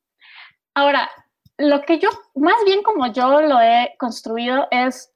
[0.74, 1.11] Ahora,
[1.57, 5.14] lo que yo, más bien como yo lo he construido es,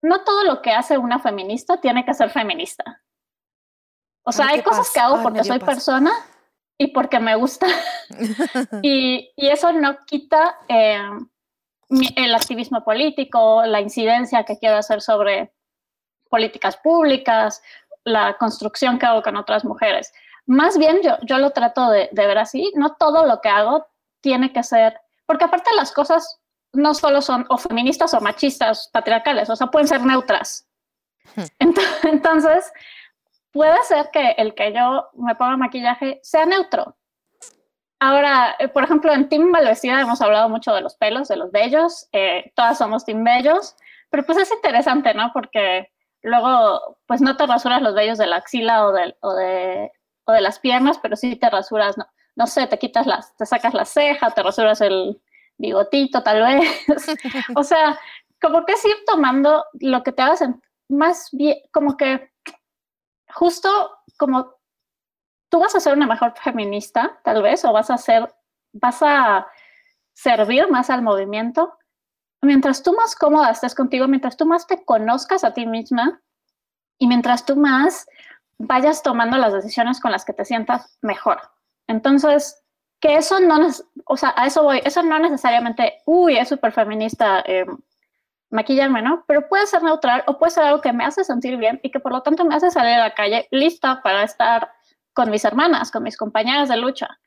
[0.00, 3.02] no todo lo que hace una feminista tiene que ser feminista.
[4.22, 6.12] O sea, hay cosas que hago porque soy persona
[6.80, 7.66] y porque me gusta.
[8.82, 10.98] y, y, eso no quita eh,
[12.16, 15.52] el activismo político, la incidencia que quiero hacer sobre
[16.30, 17.62] políticas públicas,
[18.04, 20.10] la construcción que hago con otras mujeres.
[20.46, 23.86] Más bien yo, yo lo trato de, de ver así, no todo lo que hago
[24.22, 26.40] tiene que ser, porque aparte las cosas
[26.72, 30.66] no solo son o feministas o machistas, patriarcales, o sea, pueden ser neutras.
[31.36, 31.42] Hmm.
[32.04, 32.72] Entonces,
[33.52, 36.96] puede ser que el que yo me ponga maquillaje sea neutro.
[37.98, 41.52] Ahora, eh, por ejemplo, en Team Malvestida hemos hablado mucho de los pelos, de los
[41.52, 43.76] vellos, eh, todas somos Team Bellos,
[44.08, 45.30] pero pues es interesante, ¿no?
[45.34, 45.90] Porque
[46.22, 49.92] luego, pues no te rasuras los vellos de la axila o de, o de,
[50.24, 53.44] o de las piernas, pero sí te rasuras, no, no sé, te quitas las, te
[53.44, 55.20] sacas la ceja, te rasuras el
[55.58, 56.70] bigotito tal vez.
[57.54, 57.98] o sea,
[58.40, 60.36] como que es ir tomando lo que te haga
[60.88, 62.30] más bien, como que
[63.34, 63.68] justo
[64.16, 64.54] como
[65.48, 68.34] tú vas a ser una mejor feminista, tal vez, o vas a ser,
[68.72, 69.46] vas a
[70.14, 71.76] servir más al movimiento,
[72.42, 76.20] mientras tú más cómoda estés contigo, mientras tú más te conozcas a ti misma
[76.98, 78.06] y mientras tú más
[78.58, 81.40] vayas tomando las decisiones con las que te sientas mejor.
[81.86, 82.62] Entonces,
[83.00, 83.68] que eso no,
[84.04, 87.64] o sea, a eso voy, eso no necesariamente, uy, es súper feminista, eh,
[88.50, 89.24] maquillarme, ¿no?
[89.26, 92.00] Pero puede ser neutral o puede ser algo que me hace sentir bien y que
[92.00, 94.72] por lo tanto me hace salir a la calle lista para estar
[95.12, 97.20] con mis hermanas, con mis compañeras de lucha.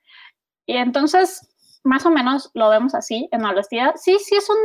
[0.65, 3.93] Y entonces, más o menos lo vemos así en la vestida.
[3.95, 4.57] Sí, sí es un...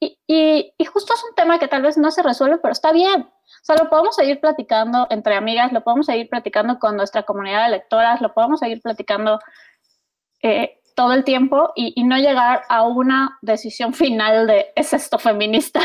[0.00, 3.22] Y, y, justo es un tema que tal vez no se resuelve, pero está bien.
[3.22, 7.66] O sea, lo podemos seguir platicando entre amigas, lo podemos seguir platicando con nuestra comunidad
[7.66, 9.38] de lectoras, lo podemos seguir platicando
[10.42, 15.80] eh, todo el tiempo y, no llegar a una decisión final de ¿es esto feminista?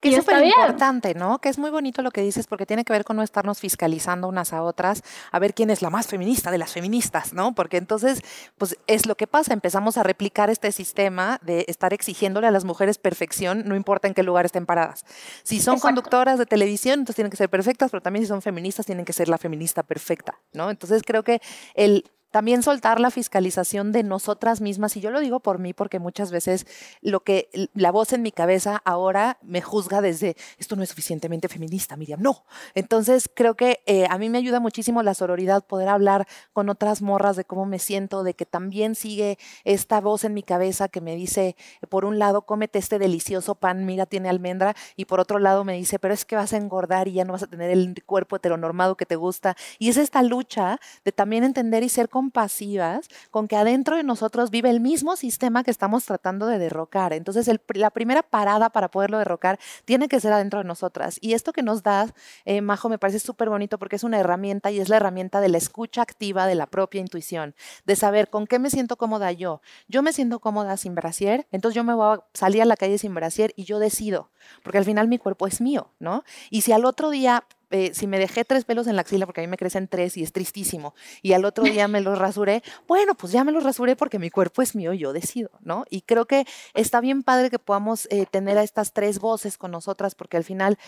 [0.00, 1.40] Que es súper importante, ¿no?
[1.40, 4.28] Que es muy bonito lo que dices porque tiene que ver con no estarnos fiscalizando
[4.28, 7.52] unas a otras, a ver quién es la más feminista de las feministas, ¿no?
[7.52, 8.22] Porque entonces,
[8.58, 12.64] pues es lo que pasa, empezamos a replicar este sistema de estar exigiéndole a las
[12.64, 15.04] mujeres perfección, no importa en qué lugar estén paradas.
[15.42, 18.86] Si son conductoras de televisión, entonces tienen que ser perfectas, pero también si son feministas,
[18.86, 20.70] tienen que ser la feminista perfecta, ¿no?
[20.70, 21.42] Entonces creo que
[21.74, 25.98] el también soltar la fiscalización de nosotras mismas, y yo lo digo por mí porque
[25.98, 26.66] muchas veces
[27.00, 31.48] lo que la voz en mi cabeza ahora me juzga desde esto no es suficientemente
[31.48, 32.44] feminista, Miriam, no.
[32.74, 37.02] Entonces creo que eh, a mí me ayuda muchísimo la sororidad, poder hablar con otras
[37.02, 41.00] morras de cómo me siento, de que también sigue esta voz en mi cabeza que
[41.00, 41.56] me dice,
[41.88, 45.74] por un lado, cómete este delicioso pan, mira, tiene almendra, y por otro lado me
[45.74, 48.36] dice, pero es que vas a engordar y ya no vas a tener el cuerpo
[48.36, 49.56] heteronormado que te gusta.
[49.78, 54.50] Y es esta lucha de también entender y ser compasivas con que adentro de nosotros
[54.50, 57.12] vive el mismo sistema que estamos tratando de derrocar.
[57.12, 61.18] Entonces, la primera parada para poderlo derrocar tiene que ser adentro de nosotras.
[61.20, 62.12] Y esto que nos da,
[62.44, 65.48] eh, Majo, me parece súper bonito porque es una herramienta y es la herramienta de
[65.48, 67.54] la escucha activa de la propia intuición,
[67.86, 69.60] de saber con qué me siento cómoda yo.
[69.86, 72.98] Yo me siento cómoda sin brasier, entonces yo me voy a salir a la calle
[72.98, 74.32] sin brasier y yo decido,
[74.64, 76.24] porque al final mi cuerpo es mío, ¿no?
[76.50, 79.40] Y si al otro día eh, si me dejé tres pelos en la axila, porque
[79.40, 82.62] a mí me crecen tres y es tristísimo, y al otro día me los rasuré,
[82.86, 85.84] bueno, pues ya me los rasuré porque mi cuerpo es mío, yo decido, ¿no?
[85.90, 89.70] Y creo que está bien padre que podamos eh, tener a estas tres voces con
[89.70, 90.78] nosotras, porque al final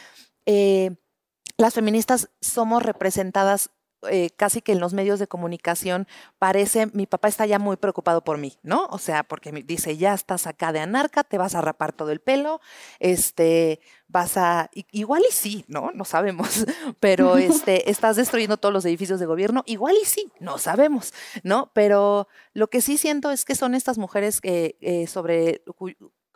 [0.47, 0.97] eh,
[1.57, 3.70] las feministas somos representadas
[4.09, 6.07] eh, casi que en los medios de comunicación
[6.39, 8.87] parece, mi papá está ya muy preocupado por mí, ¿no?
[8.87, 12.11] O sea, porque me dice, ya estás acá de anarca, te vas a rapar todo
[12.11, 12.61] el pelo,
[12.99, 15.91] este, vas a, igual y sí, ¿no?
[15.93, 16.65] No sabemos,
[17.01, 21.71] pero este, estás destruyendo todos los edificios de gobierno, igual y sí, no sabemos, ¿no?
[21.75, 25.63] Pero lo que sí siento es que son estas mujeres que eh, sobre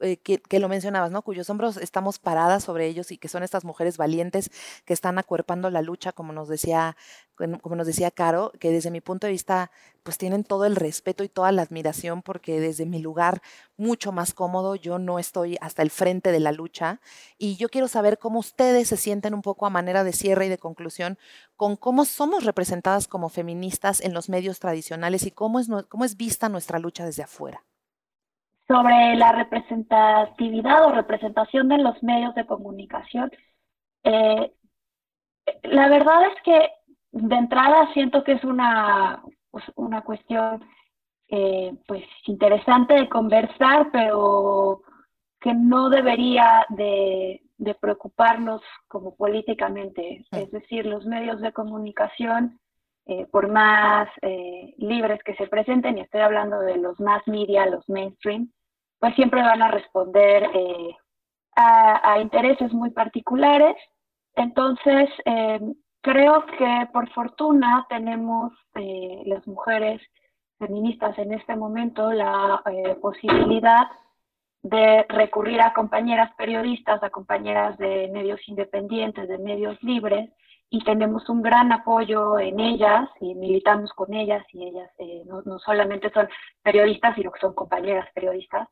[0.00, 1.22] eh, que, lo mencionabas, ¿no?
[1.22, 4.50] Cuyos hombros estamos paradas sobre ellos y que son estas mujeres valientes
[4.84, 6.96] que están acuerpando la lucha, como nos decía,
[7.36, 9.70] como nos decía Caro, que desde mi punto de vista,
[10.02, 13.40] pues tienen todo el respeto y toda la admiración, porque desde mi lugar
[13.76, 17.00] mucho más cómodo, yo no estoy hasta el frente de la lucha.
[17.38, 20.48] Y yo quiero saber cómo ustedes se sienten un poco a manera de cierre y
[20.48, 21.18] de conclusión
[21.56, 26.16] con cómo somos representadas como feministas en los medios tradicionales y cómo es, cómo es
[26.16, 27.64] vista nuestra lucha desde afuera
[28.66, 33.30] sobre la representatividad o representación de los medios de comunicación.
[34.04, 34.52] Eh,
[35.64, 36.70] la verdad es que
[37.12, 40.64] de entrada siento que es una, pues, una cuestión
[41.28, 44.82] eh, pues interesante de conversar, pero
[45.40, 47.40] que no debería de,
[47.80, 50.24] preocuparnos como políticamente.
[50.32, 52.60] Es decir, los medios de comunicación,
[53.06, 54.08] eh, por más
[54.78, 58.50] libres que se presenten, y estoy hablando de los más media, los mainstream,
[59.04, 60.96] pues siempre van a responder eh,
[61.56, 63.76] a, intereses muy particulares.
[64.34, 65.60] Entonces, eh,
[66.00, 70.00] creo que por fortuna tenemos eh, las mujeres
[70.58, 72.62] feministas en este momento la
[73.02, 73.88] posibilidad
[74.62, 80.30] de recurrir a compañeras periodistas, a compañeras de medios independientes, de medios libres,
[80.70, 84.90] y tenemos un gran apoyo en ellas y militamos con ellas y ellas
[85.26, 86.28] no, no, solamente son
[86.62, 88.68] periodistas, sino que son compañeras periodistas.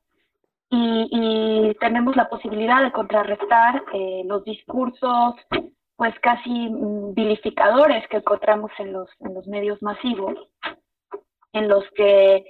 [0.74, 5.34] Y, tenemos la posibilidad de contrarrestar eh, los discursos
[5.96, 10.34] pues casi mm, vilificadores que encontramos en los, en los medios masivos,
[11.52, 12.44] en los que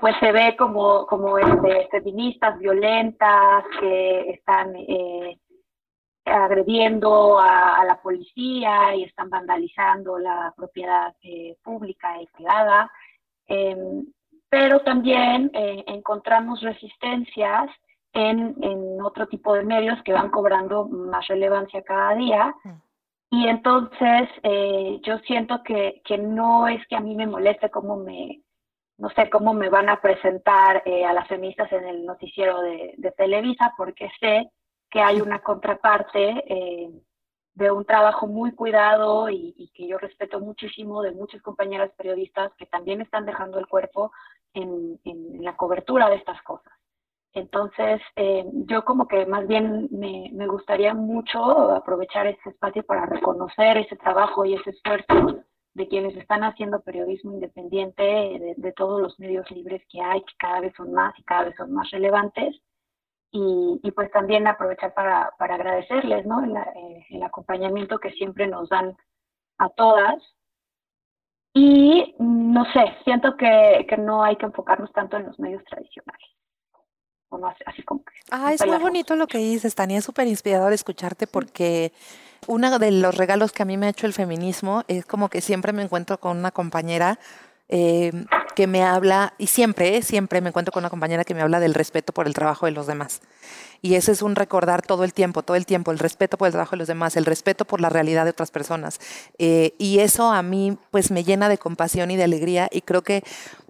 [0.00, 5.38] pues se ve como, como este, feministas violentas que están eh,
[6.26, 12.90] agrediendo a, la policía y están vandalizando la propiedad eh, pública y privada.
[13.46, 14.06] Em,
[14.48, 17.70] pero también eh, encontramos resistencias
[18.12, 22.54] en, en, otro tipo de medios que van cobrando más relevancia cada día.
[22.64, 22.70] Mm.
[23.30, 27.96] Y entonces eh, yo siento que, que, no es que a mí me moleste cómo
[27.96, 28.40] me,
[28.98, 32.94] no sé, cómo me van a presentar eh, a las feministas en el noticiero de,
[32.96, 34.48] de, Televisa, porque sé
[34.96, 36.42] que hay una contraparte
[37.52, 42.64] de un trabajo muy cuidado y, que yo respeto muchísimo de muchas compañeras periodistas que
[42.64, 44.10] también están dejando el cuerpo
[44.54, 44.98] en,
[45.44, 46.72] la cobertura de estas cosas.
[47.34, 51.40] Entonces, eh, yo como que más bien me, gustaría mucho
[51.72, 55.42] aprovechar este espacio para reconocer ese trabajo y ese esfuerzo
[55.74, 60.32] de quienes están haciendo periodismo independiente, de, de todos los medios libres que hay, que
[60.38, 62.62] cada vez son más y cada vez son más relevantes
[63.30, 66.44] y, pues también aprovechar para, agradecerles ¿no?
[66.44, 68.96] Eh, el, acompañamiento que siempre nos dan
[69.58, 70.16] a todas.
[71.52, 76.28] Y no sé, siento que, no hay que enfocarnos tanto en los medios tradicionales.
[77.66, 79.98] así, como ah, es muy bonito lo que dices, Tania.
[79.98, 81.92] Es súper inspirador escucharte porque
[82.46, 85.40] uno de los regalos que a mí me ha hecho el feminismo es como que
[85.40, 87.18] siempre me encuentro con una compañera
[87.68, 88.12] eh,
[88.56, 91.74] que me habla, y siempre, siempre me encuentro con una compañera que me habla del
[91.74, 93.20] respeto por el trabajo de los demás.
[93.82, 96.52] Y ese es un recordar todo el tiempo, todo el tiempo, el respeto por el
[96.52, 98.98] trabajo de los demás, el respeto por la realidad de otras personas.
[99.38, 103.02] Eh, y eso a mí pues me llena de compasión y de alegría y creo
[103.02, 103.22] que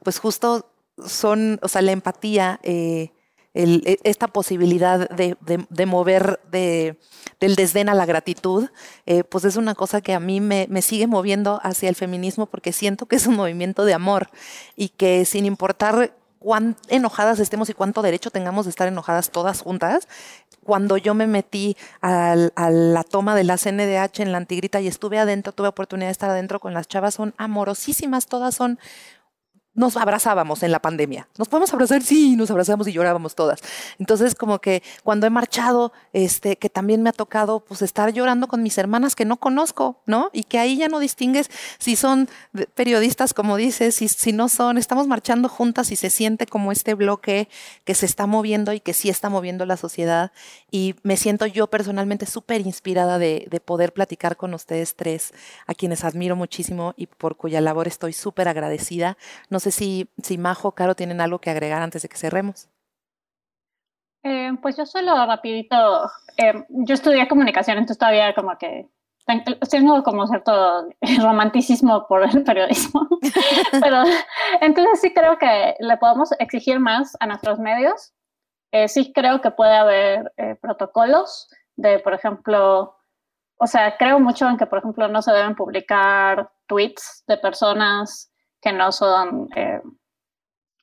[0.05, 0.71] pues justo
[1.05, 3.11] son, o sea, la empatía, eh,
[3.57, 6.99] e, esta posibilidad de, mover de,
[7.41, 8.69] del desdén a la gratitud,
[9.07, 12.73] eh, pues es una cosa que a mí me, sigue moviendo hacia el feminismo porque
[12.73, 14.29] siento que es un movimiento de amor
[14.77, 19.63] y que sin importar cuán enojadas estemos y cuánto derecho tengamos de estar enojadas todas
[19.63, 20.07] juntas,
[20.63, 25.19] cuando yo me metí a la toma de la CNDH en la Antigrita y estuve
[25.19, 28.79] adentro, tuve oportunidad de estar adentro con las chavas, son amorosísimas, todas son
[29.77, 31.29] nos abrazábamos en la pandemia.
[31.37, 32.03] ¿Nos podemos abrazar?
[32.03, 33.61] Sí, nos abrazamos y llorábamos todas.
[33.99, 38.49] Entonces, como que cuando he marchado, este, que también me ha tocado, pues, estar llorando
[38.49, 40.31] con mis hermanas que no conozco, ¿no?
[40.33, 42.29] Y que ahí ya no distingues si son
[42.75, 44.79] periodistas, como dices, si, si no son.
[44.79, 47.49] Estamos marchando juntas y se siente como este bloque
[47.85, 50.33] que se está moviendo y que sí está moviendo la sociedad.
[50.71, 55.35] Y me siento yo personalmente súper inspirada de, de poder platicar con ustedes tres,
[55.67, 59.19] a quienes admiro muchísimo y por cuya labor estoy súper agradecida.
[59.51, 62.69] Nos sé si, si Majo Caro tienen algo que agregar antes de que cerremos.
[64.23, 68.89] Eh, pues yo solo rapidito, eh, yo estudié comunicación, entonces todavía como que
[69.71, 70.89] tengo como cierto
[71.21, 73.09] romanticismo por el periodismo,
[73.73, 74.05] pero
[74.61, 78.13] entonces sí creo que le podemos exigir más a nuestros medios.
[78.73, 82.97] Eh, sí creo que puede haber eh, protocolos de, por ejemplo,
[83.59, 88.33] o sea, creo mucho en que, por ejemplo, no se deben publicar tweets de personas
[88.67, 89.81] que no son, eh,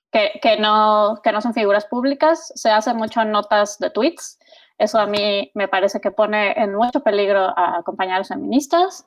[0.09, 2.53] que, que, no, que no son figuras públicas.
[2.55, 4.39] Se hace mucho notas de tweets
[4.77, 9.05] eso a mí me parece que pone en mucho peligro a compañeros feministas.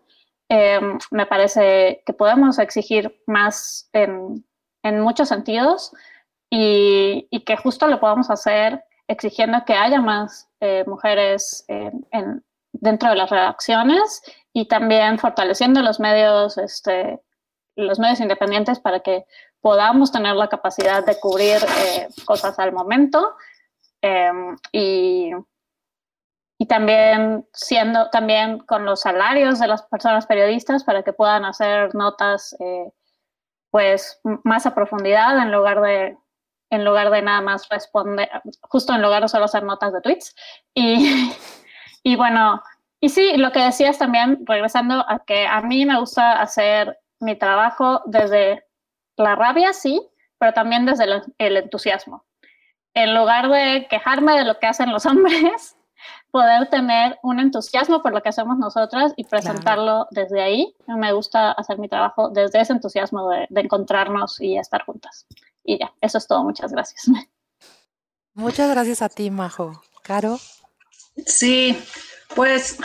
[0.48, 4.44] Em, me parece que podemos exigir más en,
[4.84, 5.92] en muchos sentidos
[6.50, 13.10] y, y, que justo lo podamos hacer exigiendo que haya más eh, mujeres en, dentro
[13.10, 14.22] de las redacciones
[14.52, 17.20] y también fortaleciendo los medios, este,
[17.76, 19.24] los medios independientes para que
[19.60, 23.36] podamos tener la capacidad de cubrir eh, cosas al momento
[24.00, 25.30] em, y,
[26.58, 31.94] y también siendo también con los salarios de las personas periodistas para que puedan hacer
[31.94, 32.90] notas eh,
[33.70, 36.16] pues más a profundidad en lugar de
[36.70, 38.28] en lugar de nada más responder
[38.62, 40.34] justo en lugar de solo hacer notas de tweets.
[40.74, 41.32] Y,
[42.02, 42.62] y bueno
[43.00, 47.36] y sí lo que decías también regresando a que a mí me gusta hacer mi
[47.36, 48.64] trabajo desde
[49.16, 50.00] la rabia sí
[50.38, 52.24] pero también desde el, el entusiasmo
[52.94, 55.76] en lugar de quejarme de lo que hacen los hombres
[56.30, 60.76] poder tener un entusiasmo por lo que hacemos nosotras y presentarlo desde ahí.
[60.86, 65.26] Me gusta hacer mi trabajo desde ese entusiasmo de, encontrarnos y estar juntas.
[65.64, 66.44] Y ya, eso es todo.
[66.44, 67.04] Muchas gracias.
[68.34, 69.82] Muchas gracias a ti, Majo.
[70.02, 70.38] Caro.
[71.24, 71.82] Sí,
[72.34, 72.78] pues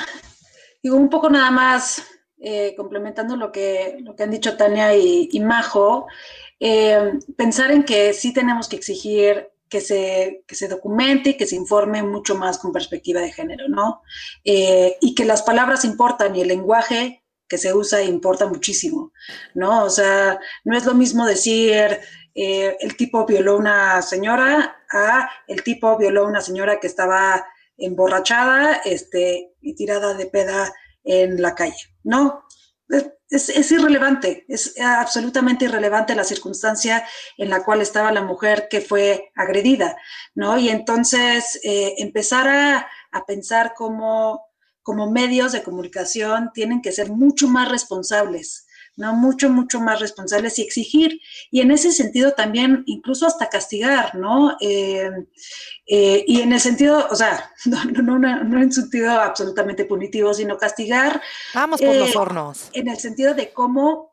[0.82, 2.08] digo un poco nada más
[2.44, 6.08] eh, complementando lo que, lo que han dicho Tania y, Majo,
[6.60, 11.46] eh, pensar en que sí tenemos que exigir que se, que se documente y que
[11.46, 14.02] se informe mucho más con perspectiva de género, ¿no?
[14.44, 19.14] Eh, y que las palabras importan y el lenguaje que se usa importa muchísimo,
[19.54, 19.84] ¿no?
[19.84, 22.00] O sea, no es lo mismo decir
[22.34, 27.46] el tipo violó una señora a el tipo violó una señora que estaba
[27.78, 30.74] emborrachada este, y tirada de peda
[31.04, 32.44] en la calle, ¿no?
[33.32, 37.06] es, irrelevante, es absolutamente irrelevante la circunstancia
[37.38, 39.96] en la cual estaba la mujer que fue agredida,
[40.36, 40.58] ¿no?
[40.58, 44.46] Y entonces eh, empezar a, a pensar como,
[44.84, 48.68] como medios de comunicación tienen que ser mucho más responsables,
[48.98, 49.14] ¿no?
[49.14, 51.20] Mucho, mucho más responsables y exigir.
[51.50, 54.58] Y en ese sentido también, incluso hasta castigar, ¿no?
[54.60, 55.10] Eh,
[55.88, 60.58] eh, y en el sentido, o sea, no, no, no, en sentido absolutamente punitivo, sino
[60.58, 61.22] castigar.
[61.54, 62.70] Vamos por los eh, hornos.
[62.74, 64.12] En el sentido de cómo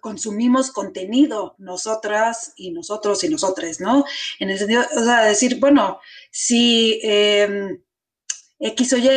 [0.00, 4.04] consumimos contenido nosotras y nosotros y nosotres, ¿no?
[4.40, 6.00] En el sentido, o sea, decir, bueno,
[6.30, 7.00] si
[8.58, 9.08] X o Y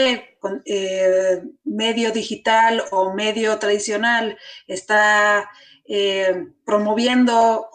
[0.65, 4.37] eh, medio digital o medio tradicional
[4.67, 5.49] está
[5.85, 7.67] eh, promoviendo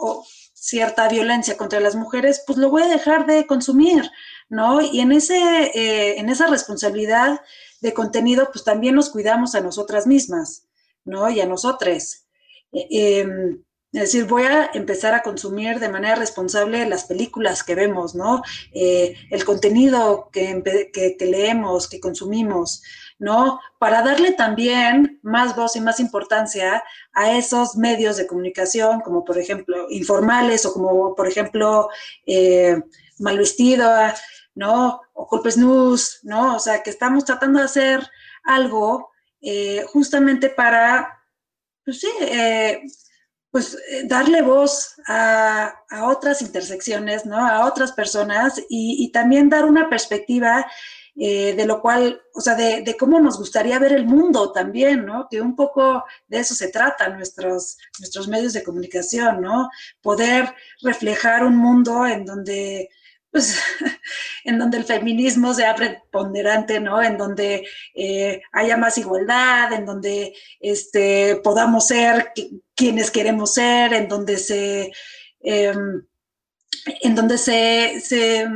[0.55, 4.11] cierta violencia contra las mujeres, pues lo voy a dejar de consumir,
[4.49, 4.81] ¿no?
[4.81, 5.37] Y en, ese,
[5.75, 7.41] eh, en esa responsabilidad
[7.81, 10.67] de contenido, pues también nos cuidamos a nosotras mismas,
[11.05, 11.29] ¿no?
[11.31, 12.27] Y a nosotros.
[12.73, 13.63] Em,
[13.97, 18.43] es decir, voy a empezar a consumir de manera responsable las películas que vemos, ¿no?
[18.73, 22.83] Eh, el contenido que, leemos, que consumimos,
[23.19, 23.59] ¿no?
[23.79, 26.85] Para darle también más voz y más importancia
[27.15, 31.89] a esos medios de comunicación, como por ejemplo informales o como por ejemplo
[32.27, 32.77] eh,
[33.19, 33.91] mal vestido,
[34.55, 35.01] ¿no?
[35.15, 36.57] O Culpes News, ¿no?
[36.57, 38.07] O sea, que estamos tratando de hacer
[38.45, 41.19] algo eh, justamente para,
[41.83, 42.11] pues sí,
[43.57, 47.39] pues eh, darle voz a, otras intersecciones, ¿no?
[47.39, 50.67] A otras personas y, también dar una perspectiva
[51.19, 55.27] eh, de lo cual, o sea, de, cómo nos gustaría ver el mundo también, ¿no?
[55.31, 59.71] Que un poco de eso se trata nuestros, nuestros medios de comunicación, ¿no?
[60.03, 62.91] Poder reflejar un mundo en donde
[63.37, 63.61] pues,
[64.45, 67.03] en donde el feminismo sea preponderante, ¿no?
[67.03, 72.33] En donde eh, haya más igualdad, en donde este, podamos ser
[72.75, 74.91] quienes queremos ser, en donde se...
[75.41, 76.07] Em,
[77.03, 78.47] en donde se, se,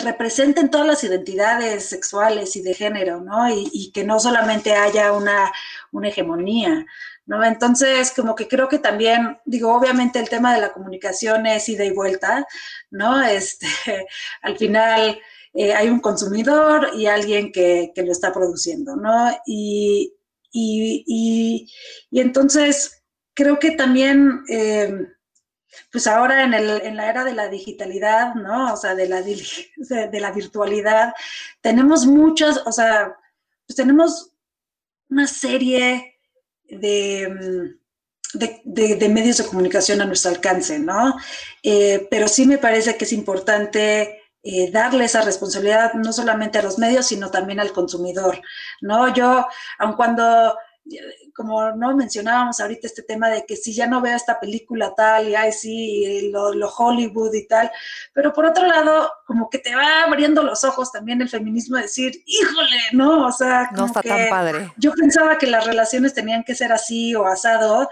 [0.00, 3.50] representen todas las identidades sexuales y de género, ¿no?
[3.50, 5.52] Y, que no solamente haya una,
[5.90, 6.86] una hegemonía,
[7.28, 7.44] ¿no?
[7.44, 11.84] Entonces, como que creo que también, digo, obviamente el tema de la comunicación es ida
[11.84, 12.46] y vuelta,
[12.90, 13.22] ¿no?
[13.22, 13.66] Este,
[14.42, 15.20] al final
[15.52, 19.30] eh, hay un consumidor y alguien que, lo está produciendo, ¿no?
[19.46, 20.14] Y,
[22.10, 23.04] entonces
[23.34, 24.90] creo que también, eh,
[25.92, 28.72] pues ahora en, el, en, la era de la digitalidad, ¿no?
[28.72, 29.20] O sea, de la,
[29.76, 31.12] de la virtualidad,
[31.60, 33.14] tenemos muchas, o sea,
[33.66, 34.32] pues tenemos
[35.10, 36.17] una serie
[36.68, 37.78] de, mm,
[38.64, 41.16] de, medios de comunicación a nuestro alcance, ¿no?
[41.62, 46.62] Eh, pero sí me parece que es importante eh, darle esa responsabilidad no solamente a
[46.62, 48.40] los medios, sino también al consumidor,
[48.80, 49.12] ¿no?
[49.14, 49.46] Yo,
[49.78, 50.56] aun cuando
[51.34, 55.28] como no mencionábamos ahorita este tema de que si ya no veo esta película tal
[55.28, 57.70] y ay sí, lo, Hollywood y tal,
[58.12, 61.82] pero por otro lado, como que te va abriendo los ojos también el feminismo de
[61.82, 63.26] decir, híjole, ¿no?
[63.26, 64.72] O sea, no está tan padre.
[64.76, 67.88] Yo pensaba que las relaciones tenían que ser así o asado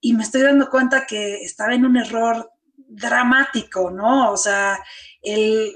[0.00, 4.32] y me estoy dando cuenta que estaba en un error dramático, ¿no?
[4.32, 4.78] O sea,
[5.22, 5.74] el,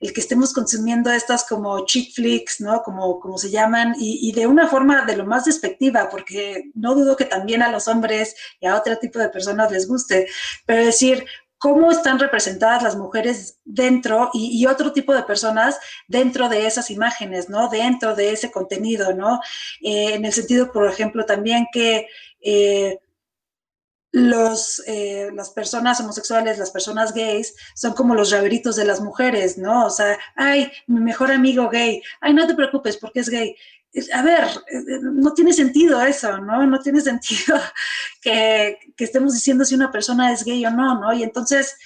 [0.00, 2.82] el que estemos consumiendo estas como chick flicks, ¿no?
[2.82, 7.16] Como, como se llaman, y, de una forma de lo más despectiva, porque no dudo
[7.16, 10.28] que también a los hombres y a otro tipo de personas les guste,
[10.66, 11.24] pero decir,
[11.58, 17.48] cómo están representadas las mujeres dentro y, otro tipo de personas dentro de esas imágenes,
[17.48, 17.68] ¿no?
[17.68, 19.40] Dentro de ese contenido, ¿no?
[19.82, 22.08] Eh, en el sentido, por ejemplo, también que...
[22.40, 23.00] Eh,
[24.12, 29.58] los, eh, las personas homosexuales, las personas gays, son como los llaveritos de las mujeres,
[29.58, 29.86] ¿no?
[29.86, 33.56] O sea, ay, mi mejor amigo gay, ay, no te preocupes porque es gay.
[34.12, 36.66] A ver, eh, eh, no tiene sentido eso, ¿no?
[36.66, 37.58] No tiene sentido
[38.20, 41.12] que, que estemos diciendo si una persona es gay o no, ¿no?
[41.12, 41.76] Y entonces,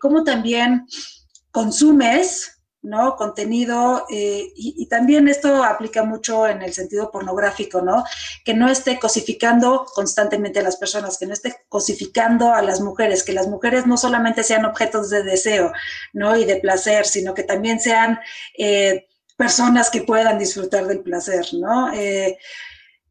[0.00, 0.86] ¿cómo también
[1.50, 3.16] consumes ¿no?
[3.16, 8.04] Contenido, eh, y, también esto aplica mucho en el sentido pornográfico, ¿no?
[8.44, 13.22] Que no esté cosificando constantemente a las personas, que no esté cosificando a las mujeres,
[13.22, 15.72] que las mujeres no solamente sean objetos de deseo,
[16.12, 16.36] ¿no?
[16.36, 18.18] Y de placer, sino que también sean
[18.56, 19.06] eh,
[19.36, 21.92] personas que puedan disfrutar del placer, ¿no?
[21.92, 22.38] Eh,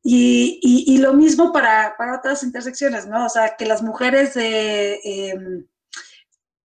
[0.04, 3.26] y, lo mismo para, para, otras intersecciones, ¿no?
[3.26, 5.66] O sea, que las mujeres em,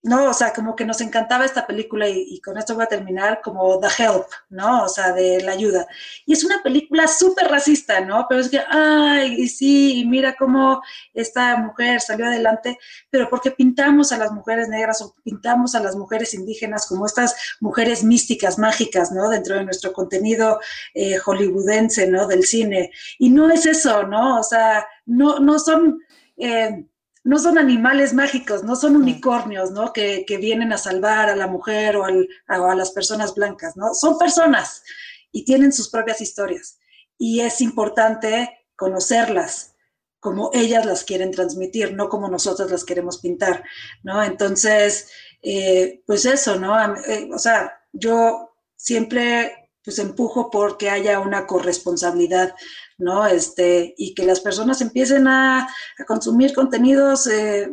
[0.03, 3.39] no, o sea, como que nos encantaba esta película y, con esto voy a terminar
[3.41, 4.83] como The Help, ¿no?
[4.83, 5.87] O sea, de la ayuda.
[6.25, 8.25] Y es una película súper racista, ¿no?
[8.27, 10.81] Pero es que, ay, y sí, y mira cómo
[11.13, 12.77] esta mujer salió adelante,
[13.09, 17.33] pero porque pintamos a las mujeres negras o pintamos a las mujeres indígenas como estas
[17.61, 19.29] mujeres místicas, mágicas, ¿no?
[19.29, 20.59] Dentro de nuestro contenido
[20.93, 22.27] eh, hollywoodense, ¿no?
[22.27, 22.91] Del cine.
[23.19, 24.41] Y no es eso, ¿no?
[24.41, 26.01] O sea, no, no son...
[26.35, 26.87] Eh,
[27.23, 29.93] no son animales mágicos, no son unicornios, ¿no?
[29.93, 33.93] Que, vienen a salvar a la mujer o a, las personas blancas, ¿no?
[33.93, 34.83] Son personas
[35.31, 36.79] y tienen sus propias historias.
[37.17, 39.75] Y es importante conocerlas
[40.19, 43.63] como ellas las quieren transmitir, no como nosotros las queremos pintar,
[44.03, 44.23] ¿no?
[44.23, 45.09] Entonces,
[45.41, 46.95] eh, pues eso, ¿no?
[46.95, 52.55] Eh, o sea, yo siempre pues empujo porque haya una corresponsabilidad
[52.97, 53.25] ¿no?
[53.27, 55.67] Este, y que las personas empiecen a,
[56.07, 57.27] consumir contenidos.
[57.27, 57.69] Eh,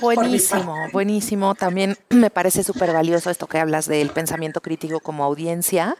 [0.00, 1.54] buenísimo, buenísimo.
[1.54, 5.96] También me parece súper valioso esto que hablas del pensamiento crítico como audiencia.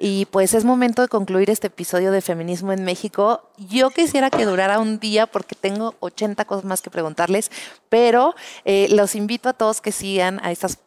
[0.00, 3.50] Y pues es momento de concluir este episodio de Feminismo en México.
[3.56, 7.50] Yo quisiera que durara un día porque tengo 80 cosas más que preguntarles,
[7.88, 10.78] pero eh, los invito a todos que sigan a estas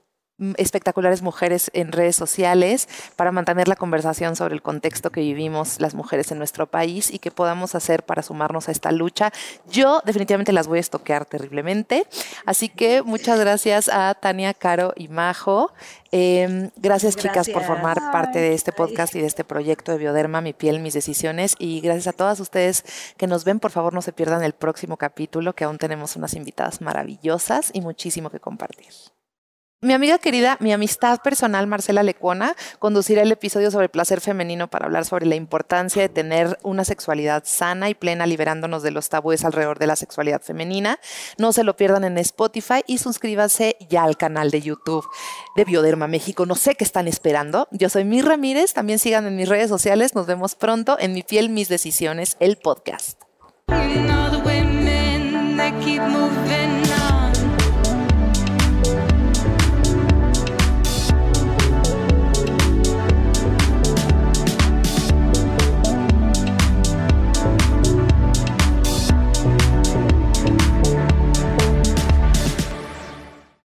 [0.58, 5.94] espectaculares mujeres en redes sociales para mantener la conversación sobre el contexto que vivimos las
[5.94, 9.32] mujeres en nuestro país y qué podamos hacer para sumarnos a esta lucha.
[9.70, 12.06] Yo definitivamente las voy a estoquear terriblemente,
[12.46, 15.72] así que muchas gracias a Tania, Caro y Majo.
[16.12, 20.42] Em, gracias, chicas por formar parte de este podcast y de este proyecto de Bioderma,
[20.42, 21.56] Mi piel, mis decisiones.
[21.58, 22.84] Y gracias a todas ustedes
[23.18, 23.60] que nos ven.
[23.60, 27.82] Por favor, no se pierdan el próximo capítulo, que aún tenemos unas invitadas maravillosas y
[27.82, 28.92] muchísimo que compartir.
[29.84, 34.86] Mi amiga querida, mi amistad personal Marcela Lecuona conducirá el episodio sobre placer femenino para
[34.86, 39.44] hablar sobre la importancia de tener una sexualidad sana y plena, liberándonos de los tabúes
[39.44, 41.00] alrededor de la sexualidad femenina.
[41.40, 45.10] No se lo pierdan en Spotify y suscríbanse ya al canal de YouTube
[45.56, 46.46] de Bioderma México.
[46.46, 47.68] No sé qué están esperando.
[47.72, 48.74] Yo soy Mi Ramírez.
[48.74, 50.14] También sigan en mis redes sociales.
[50.14, 53.20] Nos vemos pronto en Mi piel, mis decisiones, el podcast.